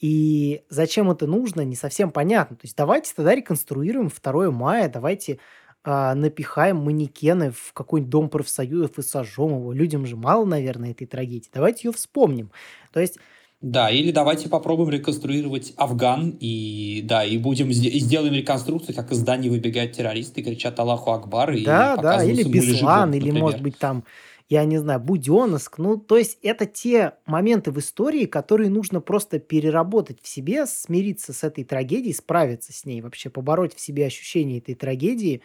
И 0.00 0.62
зачем 0.70 1.10
это 1.10 1.26
нужно, 1.26 1.60
не 1.60 1.76
совсем 1.76 2.10
понятно. 2.10 2.56
То 2.56 2.64
есть 2.64 2.76
давайте 2.76 3.12
тогда 3.14 3.34
реконструируем 3.34 4.08
2 4.08 4.50
мая, 4.50 4.88
давайте 4.88 5.38
а, 5.84 6.14
напихаем 6.14 6.78
манекены 6.78 7.50
в 7.52 7.72
какой-нибудь 7.72 8.10
дом 8.10 8.28
профсоюзов 8.28 8.98
и 8.98 9.02
сожжем 9.02 9.50
его. 9.56 9.72
Людям 9.72 10.06
же 10.06 10.16
мало, 10.16 10.44
наверное, 10.44 10.92
этой 10.92 11.06
трагедии. 11.06 11.50
Давайте 11.52 11.88
ее 11.88 11.92
вспомним. 11.92 12.50
То 12.92 13.00
есть 13.00 13.18
да, 13.60 13.90
или 13.90 14.10
давайте 14.10 14.48
попробуем 14.48 14.88
реконструировать 14.88 15.74
Афган, 15.76 16.34
и 16.40 17.02
да, 17.04 17.24
и 17.24 17.36
будем 17.36 17.68
и 17.68 17.72
сделаем 17.74 18.32
реконструкцию, 18.32 18.96
как 18.96 19.12
из 19.12 19.18
здания 19.18 19.50
выбегают 19.50 19.92
террористы, 19.92 20.42
кричат 20.42 20.80
Аллаху 20.80 21.10
Акбар, 21.12 21.52
и 21.52 21.62
Да, 21.62 21.98
да, 21.98 22.24
или 22.24 22.42
Беслан, 22.42 23.12
или, 23.12 23.30
может 23.30 23.60
быть, 23.60 23.78
там, 23.78 24.04
я 24.48 24.64
не 24.64 24.78
знаю, 24.78 24.98
Буденновск. 25.00 25.76
Ну, 25.76 25.98
то 25.98 26.16
есть 26.16 26.38
это 26.42 26.64
те 26.64 27.18
моменты 27.26 27.70
в 27.70 27.78
истории, 27.78 28.24
которые 28.24 28.70
нужно 28.70 29.02
просто 29.02 29.38
переработать 29.38 30.22
в 30.22 30.26
себе, 30.28 30.64
смириться 30.64 31.34
с 31.34 31.44
этой 31.44 31.64
трагедией, 31.64 32.14
справиться 32.14 32.72
с 32.72 32.86
ней, 32.86 33.02
вообще 33.02 33.28
побороть 33.28 33.74
в 33.74 33.80
себе 33.80 34.06
ощущение 34.06 34.56
этой 34.58 34.74
трагедии, 34.74 35.42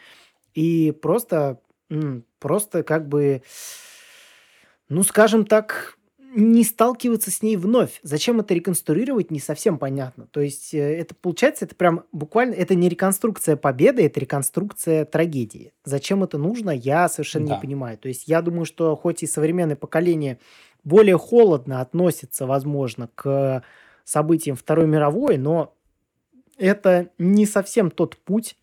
и 0.55 0.91
просто, 0.91 1.59
просто 2.39 2.83
как 2.83 3.07
бы, 3.07 3.43
ну, 4.89 5.03
скажем 5.03 5.45
так, 5.45 5.97
не 6.35 6.63
сталкиваться 6.63 7.31
с 7.31 7.41
ней 7.41 7.55
вновь. 7.55 7.99
Зачем 8.03 8.41
это 8.41 8.53
реконструировать, 8.53 9.31
не 9.31 9.39
совсем 9.39 9.77
понятно. 9.77 10.27
То 10.27 10.41
есть 10.41 10.73
э, 10.73 10.79
это 10.79 11.15
получается, 11.15 11.63
это 11.63 11.75
прям 11.75 12.03
буквально, 12.11 12.53
это 12.53 12.75
не 12.75 12.89
реконструкция 12.89 13.55
победы, 13.55 14.05
это 14.05 14.19
реконструкция 14.19 15.05
трагедии. 15.05 15.71
Зачем 15.85 16.23
это 16.25 16.37
нужно, 16.37 16.71
я 16.71 17.07
совершенно 17.07 17.47
да. 17.47 17.55
не 17.55 17.61
понимаю. 17.61 17.97
То 17.97 18.09
есть 18.09 18.27
я 18.27 18.41
думаю, 18.41 18.65
что 18.65 18.95
хоть 18.97 19.23
и 19.23 19.27
современное 19.27 19.77
поколение 19.77 20.39
более 20.83 21.17
холодно 21.17 21.79
относится, 21.79 22.45
возможно, 22.45 23.09
к 23.15 23.63
событиям 24.03 24.57
Второй 24.57 24.87
мировой, 24.87 25.37
но 25.37 25.73
это 26.57 27.09
не 27.17 27.45
совсем 27.45 27.89
тот 27.89 28.17
путь, 28.17 28.57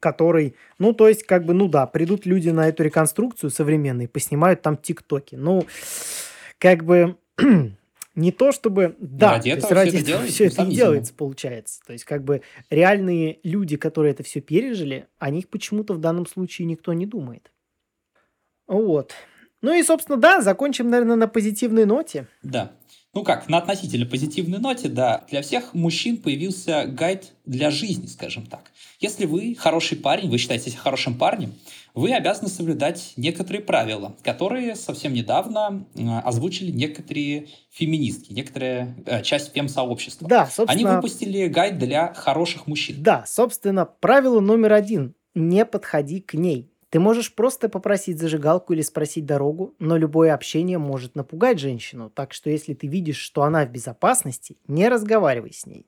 который, 0.00 0.54
ну, 0.78 0.92
то 0.92 1.08
есть, 1.08 1.24
как 1.24 1.44
бы, 1.44 1.54
ну 1.54 1.68
да, 1.68 1.86
придут 1.86 2.26
люди 2.26 2.50
на 2.50 2.68
эту 2.68 2.82
реконструкцию 2.82 3.50
современные, 3.50 4.08
поснимают 4.08 4.62
там 4.62 4.76
тиктоки. 4.76 5.34
Ну, 5.34 5.66
как 6.58 6.84
бы 6.84 7.16
не 8.14 8.32
то 8.32 8.52
чтобы... 8.52 8.96
Да, 8.98 9.32
ради 9.32 9.50
этого 9.50 9.74
ради 9.74 10.02
все 10.02 10.14
это, 10.14 10.26
все 10.26 10.44
это 10.46 10.62
и 10.64 10.74
делается, 10.74 11.14
получается. 11.14 11.80
То 11.86 11.92
есть 11.92 12.04
как 12.04 12.24
бы 12.24 12.42
реальные 12.70 13.38
люди, 13.42 13.76
которые 13.76 14.12
это 14.12 14.22
все 14.22 14.40
пережили, 14.40 15.06
о 15.18 15.30
них 15.30 15.48
почему-то 15.48 15.94
в 15.94 15.98
данном 15.98 16.26
случае 16.26 16.66
никто 16.66 16.92
не 16.92 17.06
думает. 17.06 17.50
Вот. 18.66 19.12
Ну 19.62 19.72
и, 19.72 19.82
собственно, 19.82 20.18
да, 20.18 20.40
закончим, 20.40 20.90
наверное, 20.90 21.16
на 21.16 21.28
позитивной 21.28 21.86
ноте. 21.86 22.26
Да. 22.42 22.72
Ну 23.16 23.24
как, 23.24 23.48
на 23.48 23.56
относительно 23.56 24.04
позитивной 24.04 24.58
ноте, 24.58 24.90
да, 24.90 25.24
для 25.30 25.40
всех 25.40 25.72
мужчин 25.72 26.18
появился 26.18 26.84
гайд 26.84 27.32
для 27.46 27.70
жизни, 27.70 28.04
скажем 28.08 28.44
так. 28.44 28.70
Если 29.00 29.24
вы 29.24 29.56
хороший 29.58 29.96
парень, 29.96 30.28
вы 30.28 30.36
считаете 30.36 30.68
себя 30.68 30.80
хорошим 30.80 31.16
парнем, 31.16 31.54
вы 31.94 32.12
обязаны 32.12 32.50
соблюдать 32.50 33.14
некоторые 33.16 33.62
правила, 33.62 34.14
которые 34.22 34.76
совсем 34.76 35.14
недавно 35.14 35.86
озвучили 36.26 36.70
некоторые 36.70 37.46
феминистки, 37.70 38.34
некоторая 38.34 38.94
э, 39.06 39.22
часть 39.22 39.54
фем-сообщества. 39.54 40.28
Да, 40.28 40.44
собственно... 40.44 40.72
Они 40.72 40.96
выпустили 40.96 41.46
гайд 41.46 41.78
для 41.78 42.12
хороших 42.12 42.66
мужчин. 42.66 42.96
Да, 43.02 43.24
собственно, 43.26 43.86
правило 43.86 44.40
номер 44.40 44.74
один– 44.74 45.14
не 45.34 45.64
подходи 45.64 46.20
к 46.20 46.34
ней. 46.34 46.70
Ты 46.90 47.00
можешь 47.00 47.34
просто 47.34 47.68
попросить 47.68 48.18
зажигалку 48.18 48.72
или 48.72 48.82
спросить 48.82 49.26
дорогу, 49.26 49.74
но 49.78 49.96
любое 49.96 50.32
общение 50.32 50.78
может 50.78 51.16
напугать 51.16 51.58
женщину, 51.58 52.10
так 52.10 52.32
что 52.32 52.48
если 52.48 52.74
ты 52.74 52.86
видишь, 52.86 53.18
что 53.18 53.42
она 53.42 53.64
в 53.64 53.70
безопасности, 53.70 54.56
не 54.68 54.88
разговаривай 54.88 55.52
с 55.52 55.66
ней. 55.66 55.86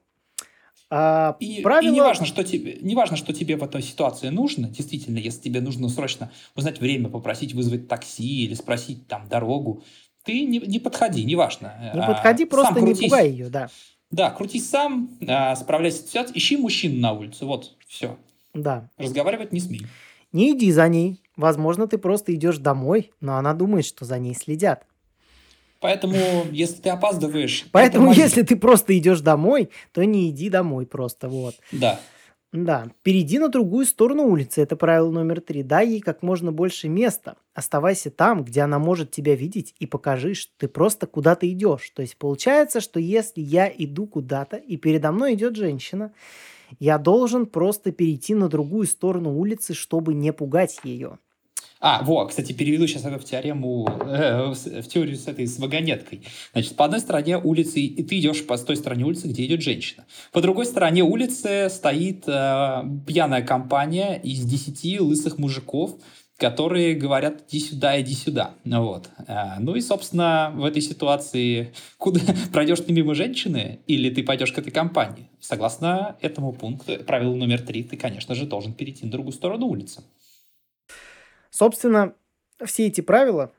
А, 0.91 1.37
и, 1.39 1.61
правило... 1.61 1.91
и 1.91 1.95
не 1.95 2.01
важно, 2.01 2.25
что 2.25 2.43
тебе, 2.43 2.79
не 2.81 2.95
важно, 2.95 3.17
что 3.17 3.33
тебе 3.33 3.57
в 3.57 3.63
этой 3.63 3.83
ситуации 3.83 4.31
нужно, 4.31 4.69
действительно, 4.69 5.19
если 5.19 5.41
тебе 5.41 5.61
нужно 5.61 5.89
срочно 5.89 6.33
узнать 6.57 6.81
время, 6.81 7.11
попросить 7.11 7.53
вызвать 7.53 7.89
такси 7.89 8.45
или 8.45 8.55
спросить 8.55 9.07
там 9.07 9.29
дорогу, 9.29 9.85
ты 10.25 10.45
не, 10.45 10.59
не 10.59 10.79
подходи, 10.79 11.25
не 11.25 11.37
важно. 11.37 11.93
Не 11.95 12.01
подходи, 12.01 12.45
а, 12.45 12.47
просто 12.47 12.81
не 12.81 12.95
пугай 12.95 13.31
ее, 13.31 13.51
да. 13.51 13.69
Да, 14.11 14.31
крутись 14.31 14.69
сам, 14.69 15.11
а, 15.29 15.55
справляйся 15.57 15.99
с 15.99 16.07
ситуацией, 16.09 16.39
ищи 16.39 16.57
мужчин 16.57 17.01
на 17.01 17.13
улице, 17.13 17.45
вот, 17.45 17.77
все. 17.87 18.17
Да. 18.55 18.89
Разговаривать 18.97 19.53
не 19.53 19.61
смей. 19.61 19.87
Не 20.33 20.53
иди 20.53 20.71
за 20.73 20.89
ней. 20.89 21.23
Возможно, 21.37 21.87
ты 21.87 21.99
просто 21.99 22.35
идешь 22.35 22.59
домой, 22.59 23.13
но 23.21 23.37
она 23.37 23.55
думает, 23.55 23.87
что 23.87 24.05
за 24.05 24.19
ней 24.19 24.35
следят. 24.35 24.85
Поэтому, 25.81 26.17
если 26.51 26.83
ты 26.83 26.91
опаздываешь... 26.91 27.67
Поэтому, 27.71 28.13
если 28.13 28.43
ты 28.43 28.57
просто 28.57 28.99
идешь 28.99 29.21
домой, 29.21 29.71
то 29.93 30.03
не 30.05 30.29
иди 30.31 30.51
домой 30.51 30.87
просто, 30.87 31.29
вот. 31.29 31.55
Да. 31.71 32.01
Да, 32.51 32.87
перейди 33.03 33.39
на 33.39 33.49
другую 33.49 33.85
сторону 33.85 34.25
улицы, 34.25 34.63
это 34.63 34.75
правило 34.75 35.11
номер 35.11 35.43
три. 35.43 35.63
Дай 35.63 35.87
ей 35.87 36.01
как 36.01 36.23
можно 36.23 36.51
больше 36.51 36.89
места. 36.89 37.37
Оставайся 37.53 38.11
там, 38.11 38.43
где 38.43 38.63
она 38.63 38.79
может 38.79 39.11
тебя 39.11 39.35
видеть, 39.35 39.75
и 39.79 39.87
покажи, 39.87 40.33
что 40.35 40.51
ты 40.57 40.67
просто 40.67 41.07
куда-то 41.07 41.49
идешь. 41.49 41.91
То 41.91 42.01
есть 42.01 42.17
получается, 42.17 42.81
что 42.81 42.99
если 42.99 43.43
я 43.43 43.69
иду 43.69 44.07
куда-то, 44.07 44.57
и 44.57 44.79
передо 44.79 45.13
мной 45.13 45.35
идет 45.35 45.57
женщина, 45.57 46.13
я 46.79 46.99
должен 46.99 47.47
просто 47.47 47.93
перейти 47.93 48.35
на 48.35 48.49
другую 48.49 48.87
сторону 48.87 49.37
улицы, 49.37 49.75
чтобы 49.75 50.15
не 50.15 50.33
пугать 50.33 50.79
ее. 50.85 51.19
А, 51.81 52.03
вот, 52.03 52.31
кстати, 52.31 52.53
переведу 52.53 52.89
сейчас 52.89 53.05
это 53.05 53.19
в 53.19 53.25
теорему, 53.25 53.89
э, 54.05 54.53
в 54.53 54.89
теорию 54.89 55.17
с 55.17 55.29
этой 55.29 55.47
с 55.47 55.59
вагонеткой. 55.59 56.23
Значит, 56.53 56.75
по 56.75 56.85
одной 56.85 56.99
стороне 57.01 57.39
улицы, 57.39 57.81
и 57.81 58.03
ты 58.03 58.19
идешь 58.19 58.45
по 58.45 58.59
той 58.59 58.77
стороне 58.77 59.05
улицы, 59.05 59.29
где 59.29 59.45
идет 59.47 59.63
женщина. 59.63 60.05
По 60.33 60.41
другой 60.41 60.67
стороне 60.67 61.05
улицы 61.05 61.69
стоит 61.71 62.25
э, 62.27 62.83
пьяная 63.07 63.43
компания 63.43 64.21
из 64.25 64.41
десяти 64.45 64.99
лысых 64.99 65.39
мужиков, 65.39 65.97
которые 66.39 66.95
говорят 66.95 67.43
«иди 67.49 67.59
сюда, 67.59 68.01
иди 68.01 68.15
сюда». 68.15 68.55
Вот. 68.65 69.11
А, 69.27 69.59
ну 69.59 69.75
и, 69.75 69.81
собственно, 69.81 70.53
в 70.55 70.65
этой 70.65 70.81
ситуации 70.81 71.75
куда 71.99 72.21
пройдешь 72.53 72.81
ты 72.81 72.93
мимо 72.93 73.15
женщины 73.15 73.81
или 73.87 74.09
ты 74.09 74.23
пойдешь 74.23 74.53
к 74.53 74.59
этой 74.59 74.71
компании? 74.71 75.29
Согласно 75.41 76.17
этому 76.21 76.53
пункту, 76.53 76.97
правилу 77.05 77.35
номер 77.35 77.61
три, 77.61 77.83
ты, 77.83 77.97
конечно 77.97 78.35
же, 78.37 78.47
должен 78.47 78.73
перейти 78.73 79.05
на 79.05 79.11
другую 79.11 79.33
сторону 79.33 79.67
улицы. 79.67 80.03
Собственно, 81.51 82.15
все 82.65 82.87
эти 82.87 83.01
правила 83.01 83.53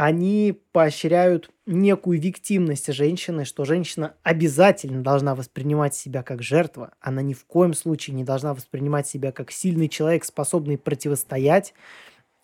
они 0.00 0.56
поощряют 0.70 1.50
некую 1.66 2.20
виктимность 2.20 2.92
женщины, 2.92 3.44
что 3.44 3.64
женщина 3.64 4.14
обязательно 4.22 5.02
должна 5.02 5.34
воспринимать 5.34 5.92
себя 5.92 6.22
как 6.22 6.40
жертва. 6.40 6.92
Она 7.00 7.20
ни 7.20 7.34
в 7.34 7.44
коем 7.46 7.74
случае 7.74 8.14
не 8.14 8.22
должна 8.22 8.54
воспринимать 8.54 9.08
себя 9.08 9.32
как 9.32 9.50
сильный 9.50 9.88
человек, 9.88 10.24
способный 10.24 10.78
противостоять 10.78 11.74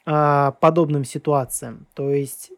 э, 0.04 0.52
подобным 0.60 1.04
ситуациям. 1.04 1.86
То 1.94 2.10
есть 2.10 2.50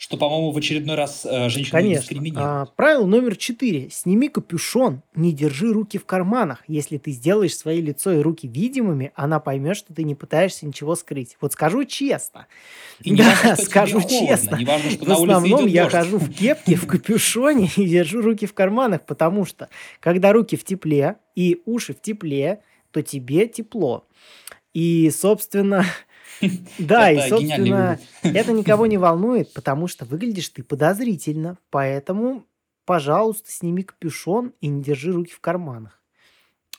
что, 0.00 0.16
по-моему, 0.16 0.50
в 0.50 0.56
очередной 0.56 0.96
раз 0.96 1.26
э, 1.26 1.50
женщину 1.50 1.72
Конечно. 1.72 2.00
дискриминирует. 2.00 2.46
А, 2.48 2.66
правило 2.74 3.04
номер 3.04 3.36
четыре. 3.36 3.90
Сними 3.90 4.30
капюшон, 4.30 5.02
не 5.14 5.30
держи 5.30 5.70
руки 5.70 5.98
в 5.98 6.06
карманах. 6.06 6.64
Если 6.66 6.96
ты 6.96 7.10
сделаешь 7.10 7.54
свои 7.54 7.82
лицо 7.82 8.10
и 8.10 8.20
руки 8.20 8.48
видимыми, 8.48 9.12
она 9.14 9.40
поймет, 9.40 9.76
что 9.76 9.92
ты 9.92 10.04
не 10.04 10.14
пытаешься 10.14 10.64
ничего 10.64 10.94
скрыть. 10.94 11.36
Вот 11.42 11.52
скажу 11.52 11.84
честно. 11.84 12.46
И 13.02 13.14
да, 13.14 13.24
важно, 13.44 13.62
скажу 13.62 14.00
честно. 14.00 14.56
Не 14.56 14.64
важно, 14.64 14.90
что 14.90 15.04
в 15.04 15.10
основном 15.10 15.66
я 15.66 15.82
дождь. 15.82 15.94
хожу 15.94 16.16
в 16.16 16.32
кепке, 16.32 16.76
в 16.76 16.86
капюшоне 16.86 17.68
и 17.76 17.84
держу 17.86 18.22
руки 18.22 18.46
в 18.46 18.54
карманах, 18.54 19.04
потому 19.04 19.44
что 19.44 19.68
когда 20.00 20.32
руки 20.32 20.56
в 20.56 20.64
тепле 20.64 21.16
и 21.34 21.60
уши 21.66 21.92
в 21.92 22.00
тепле, 22.00 22.62
то 22.90 23.02
тебе 23.02 23.46
тепло. 23.48 24.06
И, 24.72 25.10
собственно, 25.10 25.84
Да, 26.78 27.10
и, 27.10 27.28
собственно, 27.28 27.98
это 28.22 28.52
никого 28.52 28.86
не 28.86 28.98
волнует, 28.98 29.52
потому 29.52 29.86
что 29.86 30.04
выглядишь 30.04 30.48
ты 30.48 30.62
подозрительно. 30.62 31.58
Поэтому, 31.70 32.44
пожалуйста, 32.84 33.50
сними 33.50 33.82
капюшон 33.82 34.52
и 34.60 34.68
не 34.68 34.82
держи 34.82 35.12
руки 35.12 35.32
в 35.32 35.40
карманах. 35.40 36.02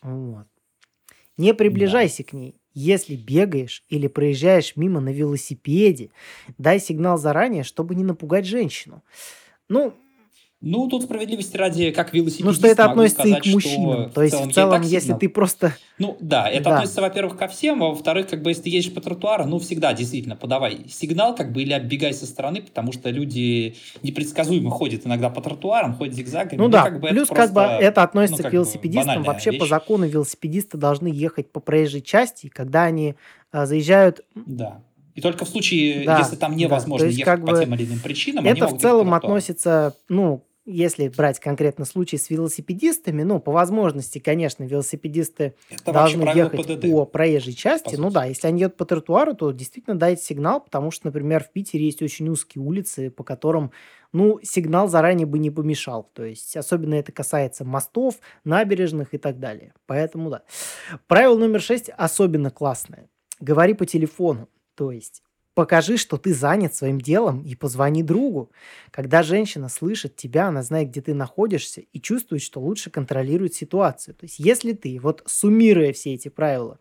Вот. 0.02 0.48
Не 1.38 1.54
приближайся 1.54 2.24
к 2.24 2.34
ней. 2.34 2.56
Если 2.74 3.16
бегаешь 3.16 3.84
или 3.90 4.08
проезжаешь 4.08 4.78
мимо 4.78 5.02
на 5.02 5.10
велосипеде, 5.10 6.12
дай 6.58 6.80
сигнал 6.80 7.18
заранее, 7.18 7.64
чтобы 7.64 7.96
не 7.96 8.04
напугать 8.04 8.46
женщину. 8.46 9.04
Ну, 9.68 9.94
ну, 10.62 10.88
тут 10.88 11.04
справедливости 11.04 11.58
ради, 11.58 11.90
как 11.90 12.14
велосипедист, 12.14 12.46
Ну, 12.46 12.54
что 12.54 12.68
это 12.68 12.86
относится 12.86 13.24
сказать, 13.24 13.48
и 13.48 13.50
к 13.50 13.54
мужчинам. 13.54 14.12
То 14.12 14.22
есть, 14.22 14.36
в 14.36 14.52
целом, 14.52 14.82
если 14.84 15.14
ты 15.14 15.28
просто... 15.28 15.76
Ну, 15.98 16.18
да, 16.20 16.48
это 16.48 16.66
да. 16.66 16.76
относится, 16.76 17.02
во-первых, 17.02 17.36
ко 17.36 17.48
всем, 17.48 17.82
а 17.82 17.88
во-вторых, 17.88 18.28
как 18.28 18.44
бы, 18.44 18.52
если 18.52 18.64
ты 18.64 18.70
едешь 18.70 18.94
по 18.94 19.02
тротуару, 19.02 19.46
ну, 19.46 19.58
всегда 19.58 19.94
действительно 19.94 20.36
подавай 20.36 20.86
сигнал, 20.88 21.36
как 21.36 21.52
бы, 21.52 21.64
или 21.64 21.74
оббегай 21.74 22.14
со 22.14 22.28
стороны, 22.28 22.62
потому 22.62 22.92
что 22.92 23.10
люди 23.10 23.76
непредсказуемо 24.04 24.70
ходят 24.70 25.08
иногда 25.08 25.32
по 25.32 25.42
тротуарам, 25.42 25.96
ходят 25.96 26.14
зигзагами. 26.14 26.58
Ну, 26.58 26.66
ну 26.66 26.70
да, 26.70 26.84
как 26.84 27.00
бы, 27.00 27.08
плюс, 27.10 27.28
как 27.28 27.54
бы, 27.54 27.62
это 27.62 28.04
относится 28.04 28.44
ну, 28.44 28.50
к 28.50 28.54
велосипедистам. 28.54 29.24
Вообще, 29.24 29.50
вещь. 29.50 29.60
по 29.60 29.66
закону, 29.66 30.06
велосипедисты 30.08 30.78
должны 30.78 31.08
ехать 31.08 31.52
по 31.52 31.60
проезжей 31.60 32.02
части, 32.02 32.50
когда 32.50 32.84
они 32.84 33.16
а, 33.52 33.66
заезжают... 33.66 34.22
Да. 34.36 34.82
И 35.16 35.22
только 35.22 35.44
в 35.44 35.50
случае, 35.50 36.06
да, 36.06 36.20
если 36.20 36.36
там 36.36 36.56
невозможно 36.56 37.06
да. 37.06 37.08
есть, 37.08 37.20
ехать 37.20 37.42
как 37.42 37.46
по 37.46 37.60
тем 37.60 37.74
или 37.74 37.86
иным 37.86 38.00
причинам, 38.00 38.46
это 38.46 38.68
в 38.68 38.80
целом 38.80 39.14
относится, 39.14 39.96
ну, 40.08 40.44
если 40.66 41.08
брать 41.08 41.40
конкретно 41.40 41.86
случай 41.86 42.18
с 42.18 42.30
велосипедистами, 42.30 43.24
ну, 43.24 43.40
по 43.40 43.52
возможности, 43.52 44.20
конечно, 44.20 44.64
велосипедисты 44.64 45.56
Это 45.70 45.92
должны 45.92 46.24
ехать 46.36 46.68
ПДД, 46.68 46.92
по 46.92 47.06
проезжей 47.06 47.54
части. 47.54 47.96
По 47.96 48.02
ну 48.02 48.12
да, 48.12 48.26
если 48.26 48.48
они 48.48 48.62
едут 48.62 48.78
по 48.78 48.86
тротуару, 48.86 49.34
то 49.34 49.52
действительно 49.52 49.96
дайте 49.96 50.24
сигнал, 50.24 50.62
потому 50.62 50.92
что, 50.92 51.08
например, 51.08 51.44
в 51.44 51.52
Питере 51.52 51.86
есть 51.86 52.02
очень 52.02 52.30
узкие 52.30 52.64
улицы, 52.64 53.10
по 53.10 53.24
которым, 53.24 53.72
ну, 54.14 54.40
сигнал 54.44 54.88
заранее 54.88 55.26
бы 55.26 55.40
не 55.40 55.50
помешал. 55.50 56.10
То 56.14 56.24
есть, 56.24 56.56
особенно 56.56 56.94
это 56.96 57.12
касается 57.12 57.66
мостов, 57.66 58.20
набережных 58.44 59.14
и 59.14 59.18
так 59.18 59.40
далее. 59.40 59.74
Поэтому, 59.88 60.30
да. 60.30 60.44
Правило 61.08 61.38
номер 61.38 61.62
шесть 61.62 61.90
особенно 61.90 62.52
классное. 62.52 63.10
Говори 63.40 63.74
по 63.74 63.86
телефону. 63.86 64.48
То 64.76 64.92
есть, 64.92 65.24
Покажи, 65.54 65.98
что 65.98 66.16
ты 66.16 66.34
занят 66.34 66.76
своим 66.76 67.02
делом 67.02 67.42
и 67.42 67.56
позвони 67.56 68.04
другу. 68.04 68.52
Когда 68.90 69.22
женщина 69.22 69.68
слышит 69.68 70.16
тебя, 70.16 70.48
она 70.48 70.64
знает, 70.64 70.90
где 70.90 71.02
ты 71.02 71.14
находишься 71.14 71.82
и 71.82 72.00
чувствует, 72.00 72.42
что 72.42 72.62
лучше 72.62 72.90
контролирует 72.90 73.54
ситуацию. 73.54 74.16
То 74.16 74.26
есть 74.26 74.40
если 74.40 74.72
ты, 74.72 74.98
вот 75.02 75.24
суммируя 75.26 75.92
все 75.92 76.14
эти 76.14 76.30
правила, 76.30 76.80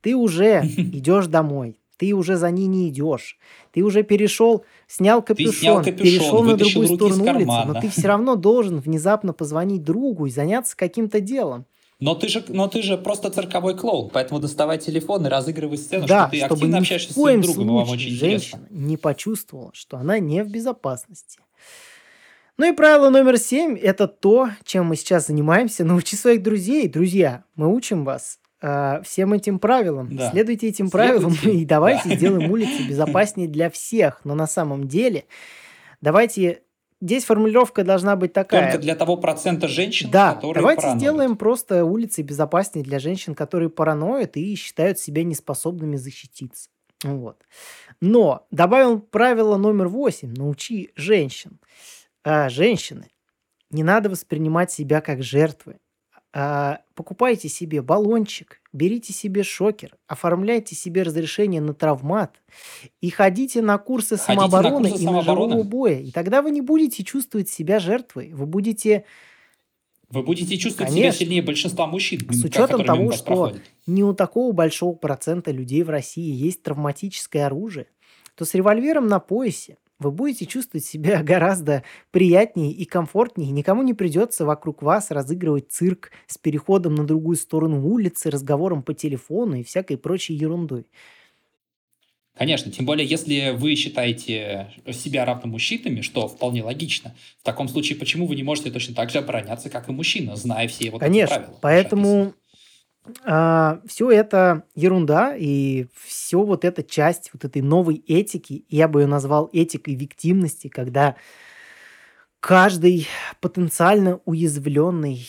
ты 0.00 0.16
уже 0.16 0.62
идешь 0.64 1.26
домой, 1.26 1.78
ты 1.98 2.14
уже 2.14 2.36
за 2.36 2.50
ней 2.50 2.66
не 2.66 2.88
идешь, 2.88 3.36
ты 3.72 3.82
уже 3.82 4.02
перешел, 4.02 4.64
снял 4.86 5.20
капюшон, 5.20 5.52
снял 5.52 5.76
капюшон 5.84 6.02
перешел 6.02 6.42
на 6.44 6.56
другую 6.56 6.86
сторону 6.86 7.24
улицы, 7.24 7.62
но 7.66 7.80
ты 7.80 7.90
все 7.90 8.08
равно 8.08 8.36
должен 8.36 8.80
внезапно 8.80 9.34
позвонить 9.34 9.82
другу 9.82 10.26
и 10.26 10.30
заняться 10.30 10.76
каким-то 10.76 11.20
делом. 11.20 11.66
Но 12.00 12.14
ты 12.14 12.28
же, 12.28 12.44
но 12.48 12.68
ты 12.68 12.80
же 12.82 12.96
просто 12.96 13.28
цирковой 13.28 13.76
клоун, 13.76 14.10
поэтому 14.10 14.38
доставай 14.38 14.78
телефон 14.78 15.26
и 15.26 15.28
разыгрывай 15.28 15.78
сцену, 15.78 16.06
да, 16.06 16.28
что 16.28 16.30
ты 16.30 16.36
чтобы 16.38 16.54
активно 16.54 16.78
общаешься 16.78 17.12
с 17.12 17.14
своим 17.14 17.40
другом, 17.40 17.74
вам 17.74 17.90
очень 17.90 18.10
женщина 18.10 18.60
интересно. 18.60 18.66
не 18.70 18.96
почувствовала, 18.96 19.70
что 19.74 19.96
она 19.96 20.20
не 20.20 20.44
в 20.44 20.48
безопасности. 20.48 21.40
Ну 22.56 22.72
и 22.72 22.74
правило 22.74 23.08
номер 23.08 23.38
семь– 23.38 23.76
это 23.82 24.06
то, 24.08 24.50
чем 24.64 24.86
мы 24.86 24.96
сейчас 24.96 25.28
занимаемся. 25.28 25.84
Научи 25.84 26.16
своих 26.16 26.42
друзей. 26.42 26.88
Друзья, 26.88 27.44
мы 27.54 27.72
учим 27.72 28.04
вас 28.04 28.40
э, 28.60 29.00
всем 29.04 29.32
этим 29.32 29.60
правилам. 29.60 30.16
Да. 30.16 30.30
Следуйте 30.32 30.66
этим 30.66 30.90
правилам 30.90 31.32
Следуйте. 31.32 31.58
и 31.62 31.64
давайте 31.64 32.08
да. 32.08 32.16
сделаем 32.16 32.50
улицы 32.50 32.82
безопаснее 32.82 33.48
для 33.48 33.70
всех. 33.70 34.20
Но 34.24 34.34
на 34.34 34.48
самом 34.48 34.88
деле 34.88 35.26
давайте 36.00 36.62
Здесь 37.00 37.24
формулировка 37.24 37.84
должна 37.84 38.16
быть 38.16 38.32
такая. 38.32 38.72
Только 38.72 38.82
для 38.82 38.96
того 38.96 39.16
процента 39.16 39.68
женщин, 39.68 40.10
да, 40.10 40.34
которые 40.34 40.54
давайте 40.54 40.82
параноид. 40.82 41.00
сделаем 41.00 41.36
просто 41.36 41.84
улицы 41.84 42.22
безопаснее 42.22 42.84
для 42.84 42.98
женщин, 42.98 43.34
которые 43.36 43.70
параноид 43.70 44.36
и 44.36 44.54
считают 44.56 44.98
себя 44.98 45.22
неспособными 45.22 45.96
защититься. 45.96 46.70
Вот. 47.04 47.40
Но 48.00 48.46
добавим 48.50 49.00
правило 49.00 49.56
номер 49.56 49.86
восемь. 49.86 50.34
Научи 50.34 50.90
женщин. 50.96 51.60
А, 52.24 52.48
женщины, 52.48 53.10
не 53.70 53.84
надо 53.84 54.10
воспринимать 54.10 54.72
себя 54.72 55.00
как 55.00 55.22
жертвы. 55.22 55.78
А, 56.32 56.80
покупайте 56.94 57.48
себе 57.48 57.80
баллончик, 57.80 58.57
берите 58.78 59.12
себе 59.12 59.42
шокер, 59.42 59.96
оформляйте 60.06 60.74
себе 60.74 61.02
разрешение 61.02 61.60
на 61.60 61.74
травмат 61.74 62.40
и 63.00 63.10
ходите 63.10 63.60
на 63.60 63.76
курсы 63.76 64.16
ходите 64.16 64.40
самообороны 64.40 64.84
на 64.84 64.88
курсы 64.90 65.02
и 65.02 65.04
самообороны. 65.04 65.40
ножевого 65.48 65.62
боя. 65.64 66.00
И 66.00 66.10
тогда 66.12 66.40
вы 66.40 66.52
не 66.52 66.62
будете 66.62 67.04
чувствовать 67.04 67.48
себя 67.50 67.80
жертвой. 67.80 68.32
Вы 68.32 68.46
будете... 68.46 69.04
Вы 70.08 70.22
будете 70.22 70.56
чувствовать 70.56 70.90
Конечно. 70.92 71.12
себя 71.12 71.26
сильнее 71.26 71.42
большинства 71.42 71.86
мужчин. 71.86 72.20
С 72.30 72.42
учетом 72.42 72.82
того, 72.84 73.12
что 73.12 73.24
проходит. 73.24 73.62
не 73.86 74.02
у 74.02 74.14
такого 74.14 74.52
большого 74.52 74.94
процента 74.94 75.50
людей 75.50 75.82
в 75.82 75.90
России 75.90 76.32
есть 76.32 76.62
травматическое 76.62 77.44
оружие, 77.44 77.88
то 78.34 78.46
с 78.46 78.54
револьвером 78.54 79.06
на 79.08 79.18
поясе 79.18 79.76
вы 79.98 80.10
будете 80.10 80.46
чувствовать 80.46 80.84
себя 80.84 81.22
гораздо 81.22 81.84
приятнее 82.10 82.72
и 82.72 82.84
комфортнее. 82.84 83.50
Никому 83.50 83.82
не 83.82 83.94
придется 83.94 84.44
вокруг 84.44 84.82
вас 84.82 85.10
разыгрывать 85.10 85.70
цирк 85.70 86.10
с 86.26 86.38
переходом 86.38 86.94
на 86.94 87.04
другую 87.06 87.36
сторону 87.36 87.84
улицы, 87.86 88.30
разговором 88.30 88.82
по 88.82 88.94
телефону 88.94 89.56
и 89.56 89.64
всякой 89.64 89.98
прочей 89.98 90.34
ерундой. 90.34 90.86
Конечно, 92.34 92.70
тем 92.70 92.86
более, 92.86 93.04
если 93.06 93.50
вы 93.50 93.74
считаете 93.74 94.72
себя 94.92 95.24
равномужчинами, 95.24 96.02
что 96.02 96.28
вполне 96.28 96.62
логично, 96.62 97.16
в 97.40 97.42
таком 97.42 97.68
случае 97.68 97.98
почему 97.98 98.26
вы 98.26 98.36
не 98.36 98.44
можете 98.44 98.70
точно 98.70 98.94
так 98.94 99.10
же 99.10 99.18
обороняться, 99.18 99.70
как 99.70 99.88
и 99.88 99.92
мужчина, 99.92 100.36
зная 100.36 100.68
все 100.68 100.84
его 100.86 101.00
Конечно, 101.00 101.26
правила? 101.26 101.58
поэтому 101.60 102.34
а, 103.24 103.80
все 103.86 104.10
это 104.10 104.64
ерунда, 104.74 105.34
и 105.36 105.86
все 106.04 106.42
вот 106.42 106.64
эта 106.64 106.82
часть 106.82 107.30
вот 107.32 107.44
этой 107.44 107.62
новой 107.62 107.96
этики, 108.06 108.64
я 108.68 108.88
бы 108.88 109.02
ее 109.02 109.06
назвал 109.06 109.48
этикой 109.52 109.94
виктимности, 109.94 110.68
когда 110.68 111.16
каждый 112.40 113.08
потенциально 113.40 114.20
уязвленный 114.24 115.26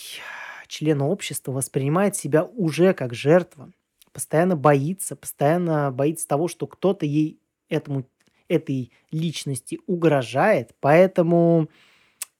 член 0.67 1.01
общества 1.01 1.51
воспринимает 1.51 2.15
себя 2.15 2.43
уже 2.43 2.93
как 2.93 3.13
жертва, 3.13 3.71
постоянно 4.11 4.55
боится, 4.55 5.15
постоянно 5.15 5.91
боится 5.91 6.27
того, 6.27 6.47
что 6.47 6.67
кто-то 6.67 7.05
ей 7.05 7.39
этому 7.69 8.05
этой 8.47 8.91
личности 9.11 9.79
угрожает, 9.85 10.75
поэтому 10.79 11.69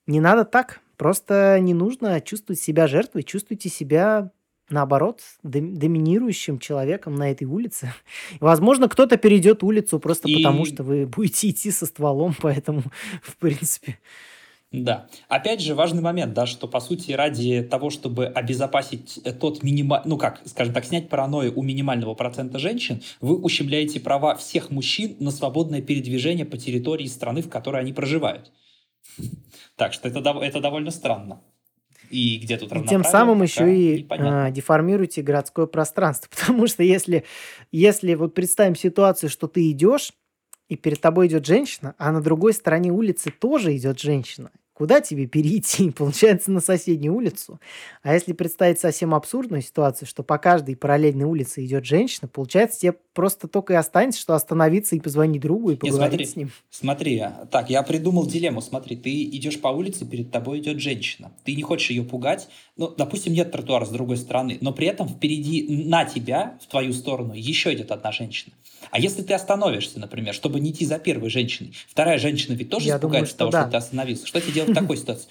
не 0.08 0.20
надо 0.20 0.44
так, 0.44 0.82
просто 0.98 1.58
не 1.60 1.74
нужно 1.74 2.20
чувствовать 2.20 2.60
себя 2.60 2.88
жертвой, 2.88 3.24
чувствуйте 3.24 3.70
себя 3.70 4.32
наоборот, 4.70 5.22
доминирующим 5.44 6.60
человеком 6.60 7.16
на 7.16 7.32
этой 7.32 7.46
улице. 7.46 7.94
Возможно, 8.40 8.88
кто-то 8.88 9.18
перейдет 9.18 9.64
улицу 9.64 10.00
просто 10.00 10.28
и... 10.28 10.36
потому, 10.36 10.66
что 10.66 10.84
вы 10.84 11.06
будете 11.06 11.50
идти 11.50 11.72
со 11.72 11.86
стволом, 11.86 12.36
поэтому, 12.42 12.84
в 13.22 13.36
принципе... 13.38 13.98
Да. 14.72 15.08
Опять 15.30 15.62
же, 15.62 15.74
важный 15.74 16.04
момент, 16.04 16.34
да, 16.36 16.46
что, 16.46 16.68
по 16.68 16.80
сути, 16.80 17.12
ради 17.14 17.64
того, 17.64 17.90
чтобы 17.90 18.28
обезопасить 18.28 19.20
тот 19.40 19.64
минимальный, 19.64 20.08
ну 20.08 20.18
как, 20.18 20.42
скажем 20.46 20.76
так, 20.76 20.86
снять 20.86 21.10
паранойю 21.10 21.54
у 21.56 21.64
минимального 21.64 22.14
процента 22.14 22.60
женщин, 22.60 23.02
вы 23.20 23.36
ущемляете 23.36 24.00
права 24.00 24.36
всех 24.36 24.70
мужчин 24.70 25.16
на 25.20 25.32
свободное 25.32 25.82
передвижение 25.82 26.46
по 26.46 26.56
территории 26.58 27.08
страны, 27.08 27.42
в 27.42 27.50
которой 27.50 27.82
они 27.82 27.94
проживают. 27.94 28.52
Так 29.76 29.94
что 29.94 30.10
это, 30.10 30.20
это 30.20 30.60
довольно 30.60 30.92
странно. 30.92 31.42
И 32.10 32.38
где 32.38 32.58
тут 32.58 32.72
и 32.74 32.88
Тем 32.88 33.04
самым 33.04 33.44
еще 33.44 33.76
и 33.76 34.08
а, 34.10 34.52
деформируете 34.52 35.22
городское 35.22 35.66
пространство. 35.66 36.30
Потому 36.40 36.68
что 36.68 36.84
если, 36.84 37.24
если 37.72 38.16
вот 38.16 38.34
представим 38.34 38.76
ситуацию, 38.76 39.30
что 39.30 39.48
ты 39.48 39.70
идешь, 39.72 40.14
и 40.68 40.76
перед 40.76 41.02
тобой 41.02 41.28
идет 41.28 41.46
женщина, 41.46 41.96
а 41.98 42.12
на 42.12 42.22
другой 42.22 42.54
стороне 42.54 42.92
улицы 42.92 43.32
тоже 43.32 43.76
идет 43.76 44.00
женщина, 44.00 44.52
Куда 44.80 45.02
тебе 45.02 45.28
перейти? 45.28 45.92
Получается, 45.98 46.52
на 46.52 46.62
соседнюю 46.62 47.14
улицу. 47.14 47.60
А 48.02 48.14
если 48.14 48.32
представить 48.32 48.80
совсем 48.80 49.14
абсурдную 49.14 49.62
ситуацию, 49.62 50.08
что 50.08 50.24
по 50.24 50.38
каждой 50.38 50.78
параллельной 50.78 51.26
улице 51.26 51.66
идет 51.66 51.84
женщина, 51.84 52.30
получается, 52.30 52.80
тебе 52.80 52.96
просто 53.20 53.50
только 53.50 53.74
и 53.74 53.76
останется, 53.76 54.22
что 54.22 54.34
остановиться 54.34 54.96
и 54.96 55.02
позвонить 55.02 55.42
другу 55.42 55.72
и 55.72 55.76
поговорить 55.76 56.00
Нет, 56.00 56.10
смотри, 56.10 56.26
с 56.26 56.36
ним. 56.38 56.52
Смотри, 56.70 57.26
так, 57.52 57.70
я 57.70 57.84
придумал 57.84 58.26
дилемму. 58.26 58.62
Смотри, 58.62 58.96
ты 58.96 59.24
идешь 59.24 59.60
по 59.60 59.68
улице, 59.68 60.06
перед 60.06 60.32
тобой 60.32 60.60
идет 60.60 60.80
женщина. 60.80 61.30
Ты 61.44 61.54
не 61.54 61.62
хочешь 61.62 61.90
ее 61.90 62.04
пугать. 62.04 62.48
Ну, 62.78 62.88
допустим, 62.88 63.34
нет 63.34 63.52
тротуара 63.52 63.84
с 63.84 63.90
другой 63.90 64.16
стороны, 64.16 64.58
но 64.62 64.72
при 64.72 64.88
этом 64.88 65.10
впереди 65.10 65.68
на 65.68 66.06
тебя, 66.06 66.58
в 66.64 66.68
твою 66.68 66.94
сторону, 66.94 67.34
еще 67.34 67.74
идет 67.74 67.92
одна 67.92 68.14
женщина. 68.14 68.54
А 68.90 69.00
если 69.00 69.22
ты 69.22 69.34
остановишься, 69.34 70.00
например, 70.00 70.34
чтобы 70.34 70.62
не 70.62 70.72
идти 70.72 70.86
за 70.86 70.98
первой 70.98 71.30
женщиной, 71.30 71.74
вторая 71.90 72.20
женщина 72.20 72.54
ведь 72.54 72.70
тоже 72.70 72.88
я 72.88 72.96
испугается 72.96 73.38
думаю, 73.38 73.52
того, 73.52 73.52
да. 73.52 73.62
что 73.64 73.72
ты 73.72 73.78
остановился. 73.78 74.28
Что 74.28 74.40
тебе 74.40 74.54
делать 74.54 74.72
в 74.72 74.76
такой 74.76 74.96
ситуации? 74.98 75.28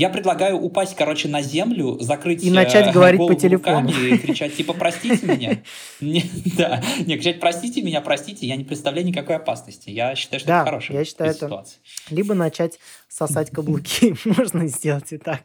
Я 0.00 0.08
предлагаю 0.08 0.56
упасть, 0.56 0.96
короче, 0.96 1.28
на 1.28 1.42
землю, 1.42 1.98
закрыть 2.00 2.42
И 2.42 2.50
начать 2.50 2.86
э, 2.86 2.90
говорить 2.92 3.18
по 3.20 3.34
телефону. 3.34 3.90
и 3.90 4.16
кричать, 4.16 4.56
типа, 4.56 4.72
простите 4.72 5.26
меня. 5.26 5.62
Не, 6.00 6.24
Да, 6.56 6.82
не, 7.04 7.16
кричать, 7.18 7.38
простите 7.38 7.82
меня, 7.82 8.00
простите, 8.00 8.46
я 8.46 8.56
не 8.56 8.64
представляю 8.64 9.06
никакой 9.06 9.36
опасности. 9.36 9.90
Я 9.90 10.14
считаю, 10.14 10.40
что 10.40 10.46
Да, 10.48 10.56
это 10.62 10.64
хорошая 10.64 10.96
я 11.00 11.04
считаю, 11.04 11.30
это- 11.32 11.44
ситуация. 11.44 11.80
Либо 12.08 12.32
начать 12.32 12.78
сосать 13.08 13.50
каблуки. 13.50 14.14
Можно 14.24 14.68
сделать 14.68 15.12
и 15.12 15.18
так. 15.18 15.42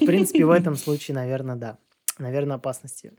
В 0.00 0.04
принципе, 0.04 0.44
в 0.44 0.50
этом 0.50 0.74
случае, 0.74 1.14
наверное, 1.14 1.54
да. 1.54 1.76
Наверное, 2.18 2.56
опасности. 2.56 3.12